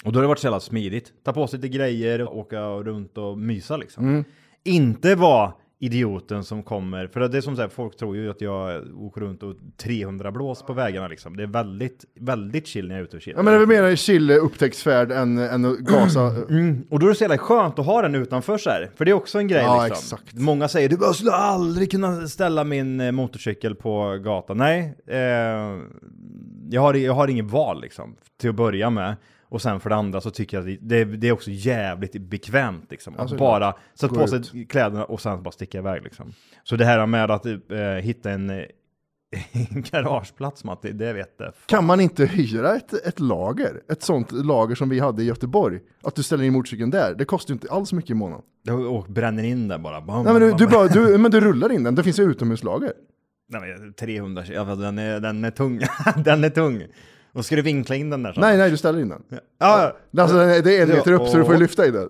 och 0.05 0.11
då 0.11 0.17
har 0.17 0.21
det 0.21 0.27
varit 0.27 0.39
så 0.39 0.47
jävla 0.47 0.59
smidigt. 0.59 1.13
Ta 1.23 1.33
på 1.33 1.47
sig 1.47 1.59
lite 1.59 1.77
grejer, 1.77 2.29
åka 2.33 2.61
runt 2.69 3.17
och 3.17 3.37
mysa 3.37 3.77
liksom. 3.77 4.03
Mm. 4.09 4.23
Inte 4.63 5.15
vara 5.15 5.53
idioten 5.81 6.43
som 6.43 6.63
kommer, 6.63 7.07
för 7.07 7.19
det 7.27 7.37
är 7.37 7.41
som 7.41 7.55
sagt, 7.55 7.73
folk 7.73 7.97
tror 7.97 8.15
ju 8.15 8.29
att 8.29 8.41
jag 8.41 8.83
åker 8.97 9.21
runt 9.21 9.43
och 9.43 9.55
300 9.77 10.31
blås 10.31 10.63
på 10.63 10.73
vägarna 10.73 11.07
liksom. 11.07 11.37
Det 11.37 11.43
är 11.43 11.47
väldigt, 11.47 12.05
väldigt 12.19 12.67
chill 12.67 12.87
när 12.87 12.95
jag 12.95 12.99
är 12.99 13.03
ute 13.03 13.15
och 13.15 13.21
chillar. 13.21 13.39
Ja 13.39 13.43
men 13.43 13.53
det 13.53 13.57
är 13.57 13.59
väl 13.59 13.67
mer 13.67 13.83
en 13.83 13.97
chill 13.97 14.31
upptäcktsfärd 14.31 15.11
än, 15.11 15.37
än 15.37 15.77
gasa. 15.79 16.19
Mm. 16.49 16.83
Och 16.89 16.99
då 16.99 17.05
är 17.05 17.09
det 17.09 17.15
så 17.15 17.23
jävla 17.23 17.37
skönt 17.37 17.79
att 17.79 17.85
ha 17.85 18.01
den 18.01 18.15
utanför 18.15 18.57
så 18.57 18.69
här. 18.69 18.89
För 18.95 19.05
det 19.05 19.11
är 19.11 19.15
också 19.15 19.39
en 19.39 19.47
grej 19.47 19.61
Ja, 19.63 19.85
liksom. 19.87 20.17
exakt. 20.17 20.33
Många 20.39 20.67
säger 20.67 20.89
du 20.89 20.97
"Jag 21.01 21.15
skulle 21.15 21.31
aldrig 21.31 21.91
kunna 21.91 22.27
ställa 22.27 22.63
min 22.63 22.99
eh, 23.01 23.11
motorcykel 23.11 23.75
på 23.75 24.17
gatan. 24.23 24.57
Nej, 24.57 24.97
eh, 25.07 25.17
jag, 26.69 26.81
har, 26.81 26.93
jag 26.93 27.13
har 27.13 27.27
inget 27.27 27.51
val 27.51 27.81
liksom. 27.81 28.15
Till 28.41 28.49
att 28.49 28.55
börja 28.55 28.89
med. 28.89 29.15
Och 29.49 29.61
sen 29.61 29.79
för 29.79 29.89
det 29.89 29.95
andra 29.95 30.21
så 30.21 30.31
tycker 30.31 30.57
jag 30.57 30.69
att 30.69 30.79
det, 30.81 31.03
det 31.03 31.27
är 31.27 31.31
också 31.31 31.51
jävligt 31.51 32.21
bekvämt 32.21 32.85
liksom. 32.91 33.13
Att 33.13 33.19
Alltså, 33.19 33.37
bara 33.37 33.73
sätta 33.99 34.15
på 34.15 34.27
sig 34.27 34.39
ut. 34.39 34.69
kläderna 34.69 35.05
och 35.05 35.21
sen 35.21 35.43
bara 35.43 35.51
sticka 35.51 35.77
iväg 35.77 36.03
liksom. 36.03 36.33
Så 36.63 36.75
det 36.75 36.85
här 36.85 37.05
med 37.05 37.31
att 37.31 37.45
eh, 37.45 37.57
hitta 38.01 38.31
en, 38.31 38.49
eh, 38.49 38.65
garageplats, 39.91 40.63
Matti, 40.63 40.91
det 40.91 41.13
vet 41.13 41.35
jag. 41.37 41.53
Kan 41.65 41.85
man 41.85 41.99
inte 41.99 42.25
hyra 42.25 42.75
ett, 42.75 42.93
ett 42.93 43.19
lager? 43.19 43.81
Ett 43.91 44.03
sånt 44.03 44.31
lager 44.31 44.75
som 44.75 44.89
vi 44.89 44.99
hade 44.99 45.23
i 45.23 45.25
Göteborg? 45.25 45.79
Att 46.03 46.15
du 46.15 46.23
ställer 46.23 46.43
in 46.43 46.53
motorcykeln 46.53 46.89
där? 46.89 47.15
Det 47.15 47.25
kostar 47.25 47.51
ju 47.51 47.53
inte 47.53 47.71
alls 47.71 47.93
mycket 47.93 48.11
i 48.11 48.13
månaden. 48.13 48.43
Och 48.87 49.05
bränner 49.05 49.43
in 49.43 49.67
den 49.67 49.83
bara. 49.83 50.01
Bam, 50.01 50.23
Nej 50.23 50.33
men 50.33 50.41
du, 50.41 50.53
du, 50.53 50.67
bara, 50.67 50.87
du, 50.87 51.17
men 51.17 51.31
du 51.31 51.39
rullar 51.39 51.71
in 51.71 51.83
den, 51.83 51.95
det 51.95 52.03
finns 52.03 52.19
ju 52.19 52.23
utomhuslager. 52.23 52.93
Nej, 53.51 53.61
men 53.61 53.93
300 53.93 54.43
kilo, 54.43 54.55
ja, 54.57 54.75
den, 54.75 54.97
är, 54.97 55.19
den 55.19 55.43
är 55.43 55.51
tung. 55.51 55.81
den 56.23 56.43
är 56.43 56.49
tung. 56.49 56.83
Och 57.39 57.45
ska 57.45 57.55
du 57.55 57.61
vinkla 57.61 57.95
in 57.95 58.09
den 58.09 58.23
där 58.23 58.33
så? 58.33 58.39
Nej, 58.41 58.57
nej, 58.57 58.71
du 58.71 58.77
ställer 58.77 58.99
in 58.99 59.09
den. 59.09 59.23
Ja, 59.59 59.93
Alltså 60.17 60.37
den 60.37 60.49
är- 60.49 60.61
det 60.61 60.77
är 60.77 60.83
en 60.83 60.89
meter 60.89 61.11
upp 61.11 61.27
så 61.27 61.37
du 61.37 61.45
får 61.45 61.53
ju 61.53 61.59
lyfta 61.59 61.85
i 61.87 61.91
den. 61.91 62.09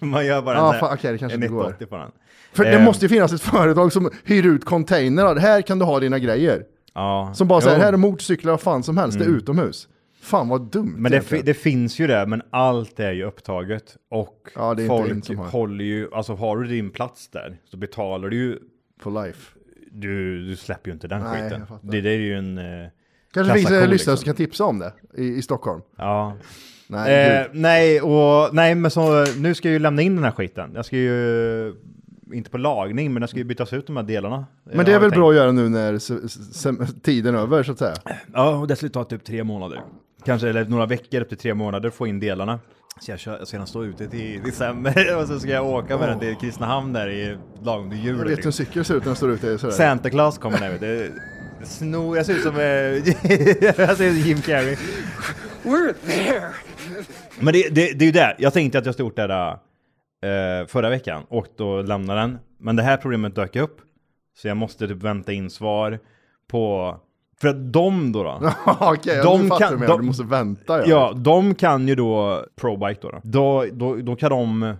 man 0.10 0.26
gör 0.26 0.42
bara 0.42 0.54
Ja, 0.56 0.74
en 0.74 0.80
fan, 0.80 0.94
okej, 0.94 1.12
det 1.12 1.18
kanske 1.18 1.36
en 1.36 1.42
inte 1.42 1.52
går. 1.54 1.60
180 1.60 1.86
på 1.86 1.96
den. 1.96 2.10
För 2.52 2.64
det 2.64 2.70
Eh, 2.72 2.84
måste 2.84 3.04
ju 3.04 3.08
finnas 3.08 3.32
ett 3.32 3.40
företag 3.40 3.92
som 3.92 4.10
hyr 4.24 4.46
ut 4.46 4.64
containrar. 4.64 5.36
Här 5.36 5.62
kan 5.62 5.78
du 5.78 5.84
ha 5.84 6.00
dina 6.00 6.18
grejer. 6.18 6.64
Ja. 6.94 7.32
Som 7.34 7.48
bara 7.48 7.60
säger, 7.60 7.78
här 7.78 7.92
är 7.92 7.96
motorcyklar 7.96 8.52
och 8.54 8.60
fan 8.60 8.82
som 8.82 8.96
helst, 8.96 9.18
det 9.18 9.24
är 9.24 9.26
Mm. 9.26 9.38
utomhus. 9.38 9.88
Fan 10.22 10.48
vad 10.48 10.60
dumt 10.70 10.94
Men 10.98 11.12
det, 11.12 11.42
det 11.44 11.54
finns 11.54 11.98
ju 11.98 12.06
det, 12.06 12.26
men 12.26 12.42
allt 12.50 13.00
är 13.00 13.12
ju 13.12 13.24
upptaget. 13.24 13.96
Och 14.10 14.48
Ja, 14.54 14.74
det 14.74 14.86
folk 14.86 15.38
håller 15.38 15.84
ju, 15.84 16.08
alltså 16.14 16.34
har 16.34 16.56
du 16.56 16.68
din 16.68 16.90
plats 16.90 17.28
där 17.28 17.56
så 17.70 17.76
betalar 17.76 18.28
du 18.28 18.36
ju, 18.36 18.58
For 19.02 19.24
life. 19.24 19.52
du, 19.92 20.44
du 20.48 20.56
släpper 20.56 20.90
ju 20.90 20.94
inte 20.94 21.08
den 21.08 21.22
Nej, 21.22 21.42
skiten. 21.42 21.62
Det, 21.82 22.00
det 22.00 22.10
är 22.10 22.18
ju 22.18 22.34
en 22.38 22.58
eh, 22.58 22.64
Kanske 23.34 23.54
finns 23.54 23.70
en 23.70 23.74
lyssnare 23.74 23.90
liksom. 23.90 24.16
som 24.16 24.24
kan 24.24 24.34
tipsa 24.34 24.64
om 24.64 24.78
det 24.78 24.92
i, 25.16 25.26
i 25.26 25.42
Stockholm. 25.42 25.82
Ja. 25.96 26.36
Nej, 26.86 27.36
eh, 27.40 27.46
nej, 27.52 28.00
och, 28.00 28.54
nej, 28.54 28.74
men 28.74 28.90
så 28.90 29.24
nu 29.36 29.54
ska 29.54 29.68
jag 29.68 29.72
ju 29.72 29.78
lämna 29.78 30.02
in 30.02 30.14
den 30.14 30.24
här 30.24 30.30
skiten. 30.30 30.70
Jag 30.74 30.84
ska 30.84 30.96
ju, 30.96 31.74
inte 32.32 32.50
på 32.50 32.58
lagning, 32.58 33.12
men 33.12 33.22
jag 33.22 33.30
ska 33.30 33.38
ju 33.38 33.44
bytas 33.44 33.72
ut 33.72 33.86
de 33.86 33.96
här 33.96 34.04
delarna. 34.04 34.46
Men 34.64 34.86
det 34.86 34.92
är 34.92 34.98
väl 34.98 35.10
bra 35.10 35.30
att 35.30 35.36
göra 35.36 35.52
nu 35.52 35.68
när 35.68 35.98
se, 35.98 36.28
se, 36.28 36.72
tiden 37.02 37.34
är 37.34 37.38
över 37.38 37.62
så 37.62 37.72
att 37.72 37.78
säga. 37.78 37.94
Ja, 38.32 38.50
och 38.50 38.68
det 38.68 38.76
skulle 38.76 38.90
ta 38.90 39.04
typ 39.04 39.24
tre 39.24 39.44
månader. 39.44 39.80
Kanske, 40.24 40.48
eller 40.48 40.64
några 40.64 40.86
veckor 40.86 41.20
upp 41.20 41.28
till 41.28 41.38
tre 41.38 41.54
månader, 41.54 41.90
få 41.90 42.06
in 42.06 42.20
delarna. 42.20 42.60
Så 43.00 43.10
jag, 43.10 43.18
kör, 43.18 43.38
jag 43.38 43.48
ska 43.48 43.56
gärna 43.56 43.66
stå 43.66 43.84
ute 43.84 44.08
till 44.08 44.42
december 44.44 45.16
och 45.20 45.28
så 45.28 45.40
ska 45.40 45.50
jag 45.50 45.66
åka 45.66 45.98
med 45.98 46.08
den 46.08 46.18
till 46.18 46.36
Kristinehamn 46.36 46.92
där 46.92 47.10
i 47.10 47.38
lagom 47.62 47.90
till 47.90 47.98
Jag 47.98 48.06
jul. 48.06 48.16
vet 48.16 48.24
hur 48.24 48.30
en 48.30 48.34
liksom. 48.34 48.52
cykel 48.52 48.84
ser 48.84 48.94
ut 48.94 49.02
när 49.02 49.06
den 49.06 49.16
står 49.16 49.30
ute 49.30 49.58
sådär. 49.58 49.74
Santa 49.74 50.10
Claus 50.10 50.38
kommer 50.38 50.78
du. 50.80 51.12
Snor, 51.62 52.16
jag 52.16 52.26
ser 52.26 52.34
ut 52.34 52.42
som, 52.42 52.56
eh, 52.56 52.62
jag 53.86 53.96
ser 53.96 54.04
ut 54.06 54.14
som 54.16 54.28
Jim 54.28 54.40
Carrey. 54.42 54.76
We're 55.62 55.94
there. 56.06 56.50
Men 57.40 57.52
det, 57.54 57.68
det, 57.74 57.92
det 57.98 58.04
är 58.04 58.06
ju 58.06 58.12
det, 58.12 58.36
jag 58.38 58.52
tänkte 58.52 58.78
att 58.78 58.86
jag 58.86 58.94
det 59.22 59.34
där 59.34 60.60
eh, 60.60 60.66
förra 60.66 60.90
veckan, 60.90 61.22
och 61.28 61.84
lämnat 61.84 62.16
den. 62.16 62.38
Men 62.58 62.76
det 62.76 62.82
här 62.82 62.96
problemet 62.96 63.34
dök 63.34 63.56
upp. 63.56 63.80
Så 64.38 64.48
jag 64.48 64.56
måste 64.56 64.88
typ 64.88 65.02
vänta 65.02 65.32
in 65.32 65.50
svar 65.50 65.98
på, 66.50 66.96
för 67.40 67.48
att 67.48 67.72
de 67.72 68.12
då 68.12 68.22
då. 68.22 68.40
Okej, 68.80 69.16
ja, 69.16 69.22
De 69.22 69.42
nu 69.42 69.48
fattar 69.48 69.68
kan- 69.68 69.80
mer. 69.80 69.86
de- 69.86 70.00
Du 70.00 70.06
måste 70.06 70.24
vänta 70.24 70.78
ja. 70.78 70.84
Ja, 70.86 71.12
de 71.16 71.54
kan 71.54 71.88
ju 71.88 71.94
då, 71.94 72.44
ProBike 72.60 73.00
då, 73.02 73.10
då. 73.10 73.20
Då, 73.24 73.64
då, 73.72 73.96
då 73.96 74.16
kan 74.16 74.30
de 74.30 74.74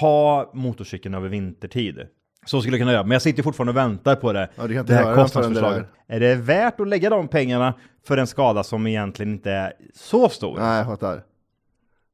ha 0.00 0.50
motorcykeln 0.54 1.14
över 1.14 1.28
vintertid. 1.28 1.98
Så 2.46 2.60
skulle 2.60 2.76
jag 2.76 2.80
kunna 2.80 2.92
göra, 2.92 3.02
men 3.02 3.10
jag 3.12 3.22
sitter 3.22 3.42
fortfarande 3.42 3.70
och 3.70 3.76
väntar 3.76 4.16
på 4.16 4.32
det, 4.32 4.48
Ja, 4.56 4.62
inte 4.64 4.82
det 4.82 4.94
här 4.94 5.08
det 5.10 5.14
kostnadsförslaget. 5.14 5.86
Är 6.08 6.20
det 6.20 6.34
värt 6.34 6.80
att 6.80 6.88
lägga 6.88 7.10
de 7.10 7.28
pengarna 7.28 7.74
för 8.06 8.16
en 8.16 8.26
skada 8.26 8.64
som 8.64 8.86
egentligen 8.86 9.32
inte 9.32 9.50
är 9.50 9.72
så 9.94 10.28
stor? 10.28 10.58
Nej, 10.58 10.76
jag 10.78 10.86
fattar. 10.86 11.22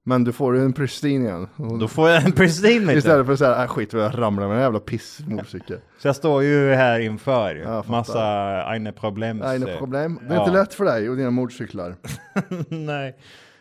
Men 0.05 0.25
du 0.25 0.33
får 0.33 0.57
ju 0.57 0.63
en 0.63 0.73
pristine 0.73 1.25
igen. 1.27 1.49
Då 1.81 1.89
får 1.89 2.11
jag 2.11 2.25
en 2.25 2.33
pristine. 2.33 2.93
Istället 2.93 3.27
för 3.27 3.33
att 3.33 3.39
säga, 3.39 3.63
äh, 3.63 3.69
skit 3.69 3.95
vad 3.95 4.05
jag 4.05 4.19
ramlar 4.19 4.49
med 4.49 4.57
en 4.57 4.63
jävla 4.63 4.81
pissmotorcykel. 4.81 5.79
Så 5.99 6.09
jag 6.09 6.17
står 6.17 6.43
ju 6.43 6.75
här 6.75 7.01
inför 7.01 7.83
massa 7.91 8.23
eine 8.75 8.93
problem. 8.93 9.37
Nej, 9.39 9.57
inga 9.57 9.77
problem. 9.77 10.19
Det 10.29 10.35
är 10.35 10.39
Ja. 10.39 10.45
inte 10.47 10.59
lätt 10.59 10.75
för 10.75 10.85
dig 10.85 11.11
och 11.11 11.17
dina 11.17 11.31
motorcyklar. 11.31 11.95
Nej, 12.69 13.17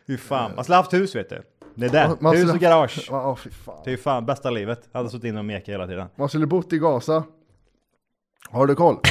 hur 0.08 0.18
fan. 0.18 0.52
Man 0.56 0.64
skulle 0.64 0.76
haft 0.76 0.94
hus 0.94 1.16
vet 1.16 1.30
du. 1.30 1.42
Det 1.82 1.88
är 1.88 1.92
det. 2.10 2.18
Man 2.20 2.32
hus 2.36 2.42
skulle- 2.42 2.54
och 2.54 2.60
garage. 2.60 3.08
Ja, 3.10 3.36
fy 3.36 3.50
fan. 3.50 3.76
Det 3.84 3.90
är 3.90 3.92
ju 3.92 3.98
fan 3.98 4.26
bästa 4.26 4.50
livet. 4.50 4.90
Hade 4.94 5.10
suttit 5.10 5.24
inne 5.24 5.40
och 5.40 5.46
mekat 5.46 5.70
hela 5.70 5.88
tiden. 5.88 6.08
Man 6.16 6.30
skulle 6.30 6.46
bott 6.48 6.74
i 6.74 6.78
Gaza. 6.80 7.24
Har 8.50 8.68
du 8.68 8.76
koll? 8.76 8.98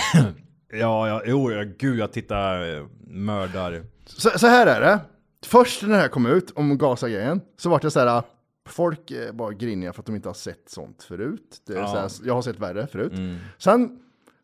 Ja, 0.72 1.08
ja, 1.08 1.22
jo, 1.26 1.52
ja, 1.52 1.64
gud 1.78 1.98
jag 1.98 2.12
tittar 2.12 2.76
eh, 2.76 2.84
mördar. 3.06 3.82
Så, 4.06 4.30
så 4.38 4.46
här 4.46 4.66
är 4.66 4.80
det. 4.80 5.00
Först 5.46 5.82
när 5.82 5.88
det 5.88 5.96
här 5.96 6.08
kom 6.08 6.26
ut 6.26 6.50
om 6.50 6.78
Gaza-grejen 6.78 7.40
så 7.56 7.68
var 7.70 7.78
det 7.80 7.90
så 7.90 8.00
här. 8.00 8.22
Folk 8.68 9.10
eh, 9.10 9.32
var 9.32 9.52
griniga 9.52 9.92
för 9.92 10.00
att 10.02 10.06
de 10.06 10.14
inte 10.16 10.28
har 10.28 10.34
sett 10.34 10.62
sånt 10.70 11.02
förut. 11.02 11.62
Det 11.66 11.72
är 11.72 11.78
Ja. 11.78 11.86
så 11.86 11.96
här, 11.96 12.10
jag 12.28 12.34
har 12.34 12.42
sett 12.42 12.58
värre 12.58 12.86
förut. 12.86 13.12
Mm. 13.12 13.36
Sen, 13.58 13.98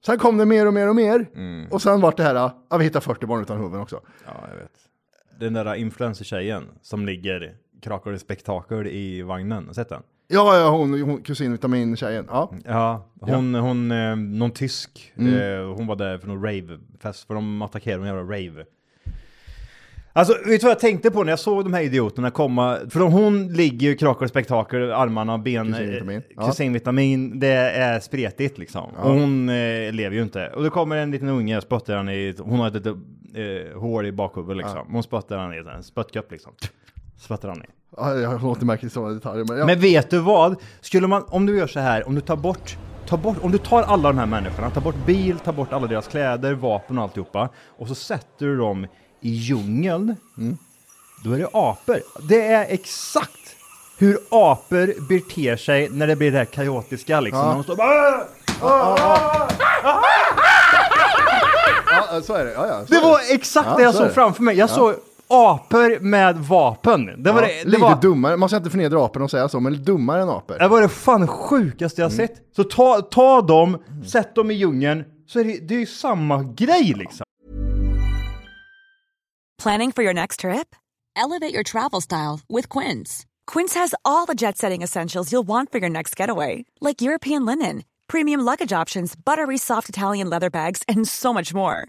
sen 0.06 0.18
kom 0.18 0.36
det 0.38 0.46
mer 0.46 0.66
och 0.66 0.74
mer 0.74 0.88
och 0.88 0.96
mer. 0.96 1.26
Och 1.70 1.82
sen 1.82 2.00
var 2.00 2.14
det 2.16 2.22
här, 2.22 2.50
ja 2.70 2.76
vi 2.76 2.84
hittar 2.84 3.00
40 3.00 3.26
barn 3.26 3.42
utan 3.42 3.56
huvuden 3.58 3.80
också. 3.80 4.00
Ja, 4.24 4.32
jag 4.50 4.56
vet. 4.56 4.72
Den 5.38 5.52
där 5.52 5.74
influencer-tjejen 5.74 6.64
som 6.82 7.06
ligger 7.06 7.54
krakar 7.86 8.12
i 8.86 9.22
vagnen. 9.22 9.74
Sett 9.74 9.88
den? 9.88 10.02
Ja, 10.28 10.58
ja 10.58 10.70
hon, 10.70 11.02
hon 11.02 11.22
kusinvitamin-tjejen. 11.22 12.24
Ja. 12.28 12.52
Ja, 12.64 13.06
hon, 13.20 13.54
hon, 13.54 13.90
eh, 13.92 14.16
någon 14.16 14.50
tysk, 14.50 15.12
Mm. 15.16 15.34
eh, 15.34 15.74
hon 15.76 15.86
var 15.86 15.96
där 15.96 16.18
för 16.18 16.28
någon 16.28 16.42
rave-fest, 16.42 17.26
för 17.26 17.34
de 17.34 17.62
attackerade 17.62 18.02
en 18.02 18.16
jävla 18.16 18.22
rave. 18.36 18.64
Alltså, 20.12 20.32
vet 20.34 20.60
du 20.60 20.64
vad 20.64 20.70
jag 20.70 20.78
tänkte 20.80 21.10
på 21.10 21.24
när 21.24 21.32
jag 21.32 21.38
såg 21.38 21.64
de 21.64 21.74
här 21.74 21.82
idioterna 21.82 22.30
komma? 22.30 22.78
För 22.90 23.00
de, 23.00 23.12
hon 23.12 23.48
ligger 23.52 23.88
ju 23.88 23.94
och 24.24 24.28
spektakel, 24.28 24.92
armarna, 24.92 25.38
ben, 25.38 25.66
Kusinvitamin. 25.72 26.16
eh, 26.16 26.22
Ja. 26.36 26.46
kusinvitamin, 26.46 27.40
det 27.40 27.48
är 27.54 28.00
spretigt 28.00 28.58
liksom. 28.58 28.84
Och 28.94 29.10
hon 29.12 29.48
eh, 29.48 29.92
lever 29.92 30.16
ju 30.16 30.22
inte. 30.22 30.48
Och 30.48 30.62
då 30.64 30.70
kommer 30.70 30.96
en 30.96 31.10
liten 31.10 31.28
unge 31.28 31.60
spottar 31.60 31.96
han 31.96 32.08
i, 32.08 32.34
hon 32.38 32.58
har 32.60 32.68
ett 32.68 32.74
litet 32.74 32.96
eh, 33.34 33.78
hål 33.80 34.06
i 34.06 34.12
bakhuvudet 34.12 34.56
liksom. 34.56 34.86
Hon 34.92 35.02
spottar 35.02 35.38
han 35.38 35.54
i 35.54 35.56
en 35.76 35.82
spottkopp 35.82 36.32
liksom. 36.32 36.52
Spottar 37.20 37.48
han 37.48 37.58
i. 37.58 37.66
Ja, 37.96 38.14
jag 38.14 38.42
låter 38.42 38.64
märkligt 38.64 38.92
i 38.92 38.94
sådana 38.94 39.14
detaljer. 39.14 39.44
Men, 39.44 39.58
ja. 39.58 39.66
Men 39.66 39.80
vet 39.80 40.10
du 40.10 40.18
vad? 40.18 40.56
Skulle 40.80 41.06
man, 41.06 41.24
om 41.28 41.46
du 41.46 41.58
gör 41.58 41.66
så 41.66 41.80
här, 41.80 42.08
om 42.08 42.14
du 42.14 42.20
tar 42.20 42.36
bort, 42.36 42.76
tar 43.08 43.16
bort, 43.16 43.36
om 43.42 43.52
du 43.52 43.58
tar 43.58 43.82
alla 43.82 44.08
de 44.08 44.18
här 44.18 44.26
människorna, 44.26 44.70
tar 44.70 44.80
bort 44.80 45.06
bil, 45.06 45.38
tar 45.38 45.52
bort 45.52 45.72
alla 45.72 45.86
deras 45.86 46.08
kläder, 46.08 46.54
vapen 46.54 46.98
och 46.98 47.04
alltihopa, 47.04 47.48
och 47.78 47.88
så 47.88 47.94
sätter 47.94 48.46
du 48.46 48.56
dem 48.56 48.86
i 49.20 49.30
djungeln, 49.30 50.16
då 51.24 51.32
är 51.32 51.38
det 51.38 51.48
apor. 51.52 52.00
Det 52.28 52.46
är 52.46 52.66
exakt 52.68 53.32
hur 53.98 54.18
apor 54.30 55.08
beter 55.08 55.56
sig 55.56 55.88
när 55.88 56.06
det 56.06 56.16
blir 56.16 56.32
det 56.32 56.38
här 56.38 56.44
kaotiska 56.44 57.20
liksom. 57.20 57.40
Ja. 57.46 57.52
De 57.54 57.62
står 57.62 57.76
bara, 57.76 58.24
ja, 61.90 62.20
så 62.22 62.34
är 62.34 62.44
det. 62.44 62.52
Ja, 62.52 62.66
ja, 62.66 62.80
Det 62.88 63.00
var 63.00 63.20
exakt 63.34 63.76
det 63.76 63.82
jag 63.82 63.94
såg 63.94 64.12
framför 64.12 64.42
mig. 64.42 64.56
Jag 64.56 64.70
såg 64.70 64.94
apor 65.28 66.00
med 66.00 66.36
vapen. 66.36 67.22
Det 67.22 67.32
var, 67.32 67.42
Ja, 67.42 67.48
det, 67.48 67.62
det, 67.64 67.68
lite 67.68 67.82
var, 67.82 68.00
dummare, 68.02 68.36
man 68.36 68.48
ska 68.48 68.56
inte 68.56 68.70
förnedra 68.70 69.04
aporna 69.04 69.24
och 69.24 69.30
säga 69.30 69.48
så, 69.48 69.60
men 69.60 69.84
dummare 69.84 70.22
än 70.22 70.28
apor. 70.28 70.58
det 70.58 70.68
var 70.68 70.82
det 70.82 70.88
fan 70.88 71.26
sjukaste 71.26 72.00
jag 72.00 72.12
sett. 72.12 72.32
Så 72.56 72.64
ta, 72.64 73.00
ta 73.00 73.42
dem, 73.42 73.82
sätt 74.06 74.34
dem 74.34 74.50
i 74.50 74.54
djungeln, 74.54 75.04
så 75.26 75.40
är 75.40 75.44
det, 75.44 75.58
det 75.68 75.74
är 75.74 75.78
ju 75.78 75.86
samma 75.86 76.42
grej 76.42 76.94
liksom. 76.96 77.24
Planning 79.62 79.92
for 79.92 80.04
your 80.04 80.14
next 80.14 80.40
trip? 80.40 80.74
Elevate 81.16 81.54
your 81.54 81.64
travel 81.64 82.02
style 82.02 82.40
with 82.48 82.68
Quince. 82.68 83.24
Quince 83.46 83.74
has 83.74 83.94
all 84.04 84.26
the 84.26 84.34
jet 84.34 84.58
setting 84.58 84.82
essentials 84.82 85.32
you'll 85.32 85.46
want 85.46 85.72
for 85.72 85.78
your 85.78 85.88
next 85.90 86.20
getaway, 86.20 86.64
like 86.80 87.00
European 87.00 87.46
linen, 87.46 87.82
premium 88.06 88.40
luggage 88.44 88.72
options, 88.82 89.16
buttery 89.16 89.58
soft 89.58 89.88
Italian 89.88 90.28
leather 90.30 90.50
bags, 90.50 90.82
and 90.88 91.08
so 91.08 91.32
much 91.32 91.54
more. 91.54 91.88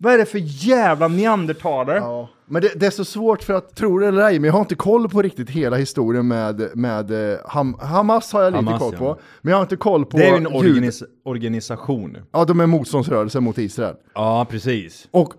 Vad 0.00 0.14
är 0.14 0.18
det 0.18 0.26
för 0.26 0.38
jävla 0.44 1.08
neandertalare? 1.08 1.98
Ja. 1.98 2.28
Men 2.46 2.62
det, 2.62 2.80
det 2.80 2.86
är 2.86 2.90
så 2.90 3.04
svårt 3.04 3.42
för 3.42 3.54
att, 3.54 3.76
tro 3.76 3.98
det 3.98 4.06
eller 4.06 4.22
ej, 4.22 4.38
men 4.38 4.46
jag 4.46 4.52
har 4.52 4.60
inte 4.60 4.74
koll 4.74 5.08
på 5.08 5.22
riktigt 5.22 5.50
hela 5.50 5.76
historien 5.76 6.28
med, 6.28 6.70
med 6.74 7.32
eh, 7.32 7.38
Ham, 7.46 7.76
Hamas 7.80 8.32
har 8.32 8.42
jag 8.42 8.52
lite 8.52 8.64
Hamas, 8.64 8.82
koll 8.82 8.92
ja. 8.92 8.98
på. 8.98 9.20
Men 9.40 9.50
jag 9.50 9.58
har 9.58 9.62
inte 9.62 9.76
koll 9.76 10.06
på 10.06 10.16
Det 10.16 10.24
är 10.24 10.30
ju 10.30 10.36
en 10.36 10.46
organis 10.46 11.02
organisation. 11.24 12.16
Ja, 12.32 12.44
de 12.44 12.60
är 12.60 12.66
motståndsrörelse 12.66 13.40
mot 13.40 13.58
Israel. 13.58 13.94
Ja, 14.14 14.46
precis. 14.50 15.08
Och, 15.10 15.32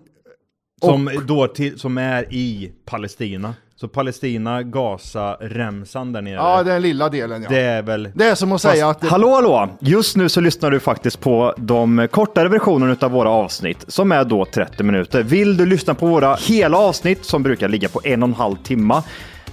Som, 0.80 1.10
då 1.26 1.46
till, 1.46 1.78
som 1.78 1.98
är 1.98 2.34
i 2.34 2.72
Palestina. 2.84 3.54
Så 3.76 3.88
Palestina, 3.88 4.62
Gaza, 4.62 5.36
remsan 5.40 6.12
där 6.12 6.22
nere. 6.22 6.34
ja, 6.34 6.62
den 6.62 6.82
lilla 6.82 7.08
delen 7.08 7.42
ja. 7.42 7.48
det 7.48 7.60
är 7.60 7.82
väl... 7.82 8.08
Det 8.14 8.24
är 8.24 8.34
som 8.34 8.52
att 8.52 8.60
säga 8.60 8.88
att... 8.88 9.04
Hallå 9.04 9.34
hallå! 9.34 9.68
Just 9.80 10.16
nu 10.16 10.28
så 10.28 10.40
lyssnar 10.40 10.70
du 10.70 10.80
faktiskt 10.80 11.20
på 11.20 11.54
de 11.56 12.08
kortare 12.10 12.48
versionerna 12.48 12.96
av 13.00 13.10
våra 13.10 13.30
avsnitt 13.30 13.84
som 13.88 14.12
är 14.12 14.24
då 14.24 14.44
30 14.44 14.82
minuter. 14.82 15.22
Vill 15.22 15.56
du 15.56 15.66
lyssna 15.66 15.94
på 15.94 16.06
våra 16.06 16.34
hela 16.34 16.78
avsnitt 16.78 17.24
som 17.24 17.42
brukar 17.42 17.68
ligga 17.68 17.88
på 17.88 18.00
en 18.04 18.22
och 18.22 18.28
en 18.28 18.34
halv 18.34 18.56
timme 18.56 19.02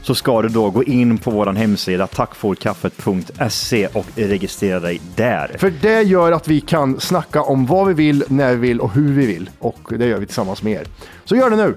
så 0.01 0.15
ska 0.15 0.41
du 0.41 0.49
då 0.49 0.69
gå 0.69 0.83
in 0.83 1.17
på 1.17 1.31
vår 1.31 1.45
hemsida 1.45 2.07
tackforkaffet.se 2.07 3.87
och 3.87 4.05
registrera 4.15 4.79
dig 4.79 5.01
där. 5.15 5.55
För 5.59 5.73
det 5.81 6.01
gör 6.01 6.31
att 6.31 6.47
vi 6.47 6.61
kan 6.61 6.99
snacka 6.99 7.41
om 7.41 7.65
vad 7.65 7.87
vi 7.87 7.93
vill, 7.93 8.23
när 8.27 8.55
vi 8.55 8.67
vill 8.67 8.79
och 8.79 8.91
hur 8.91 9.13
vi 9.13 9.25
vill. 9.25 9.49
Och 9.59 9.79
det 9.97 10.05
gör 10.05 10.19
vi 10.19 10.25
tillsammans 10.25 10.63
med 10.63 10.73
er. 10.73 10.87
Så 11.25 11.35
gör 11.35 11.49
det 11.49 11.55
nu! 11.55 11.75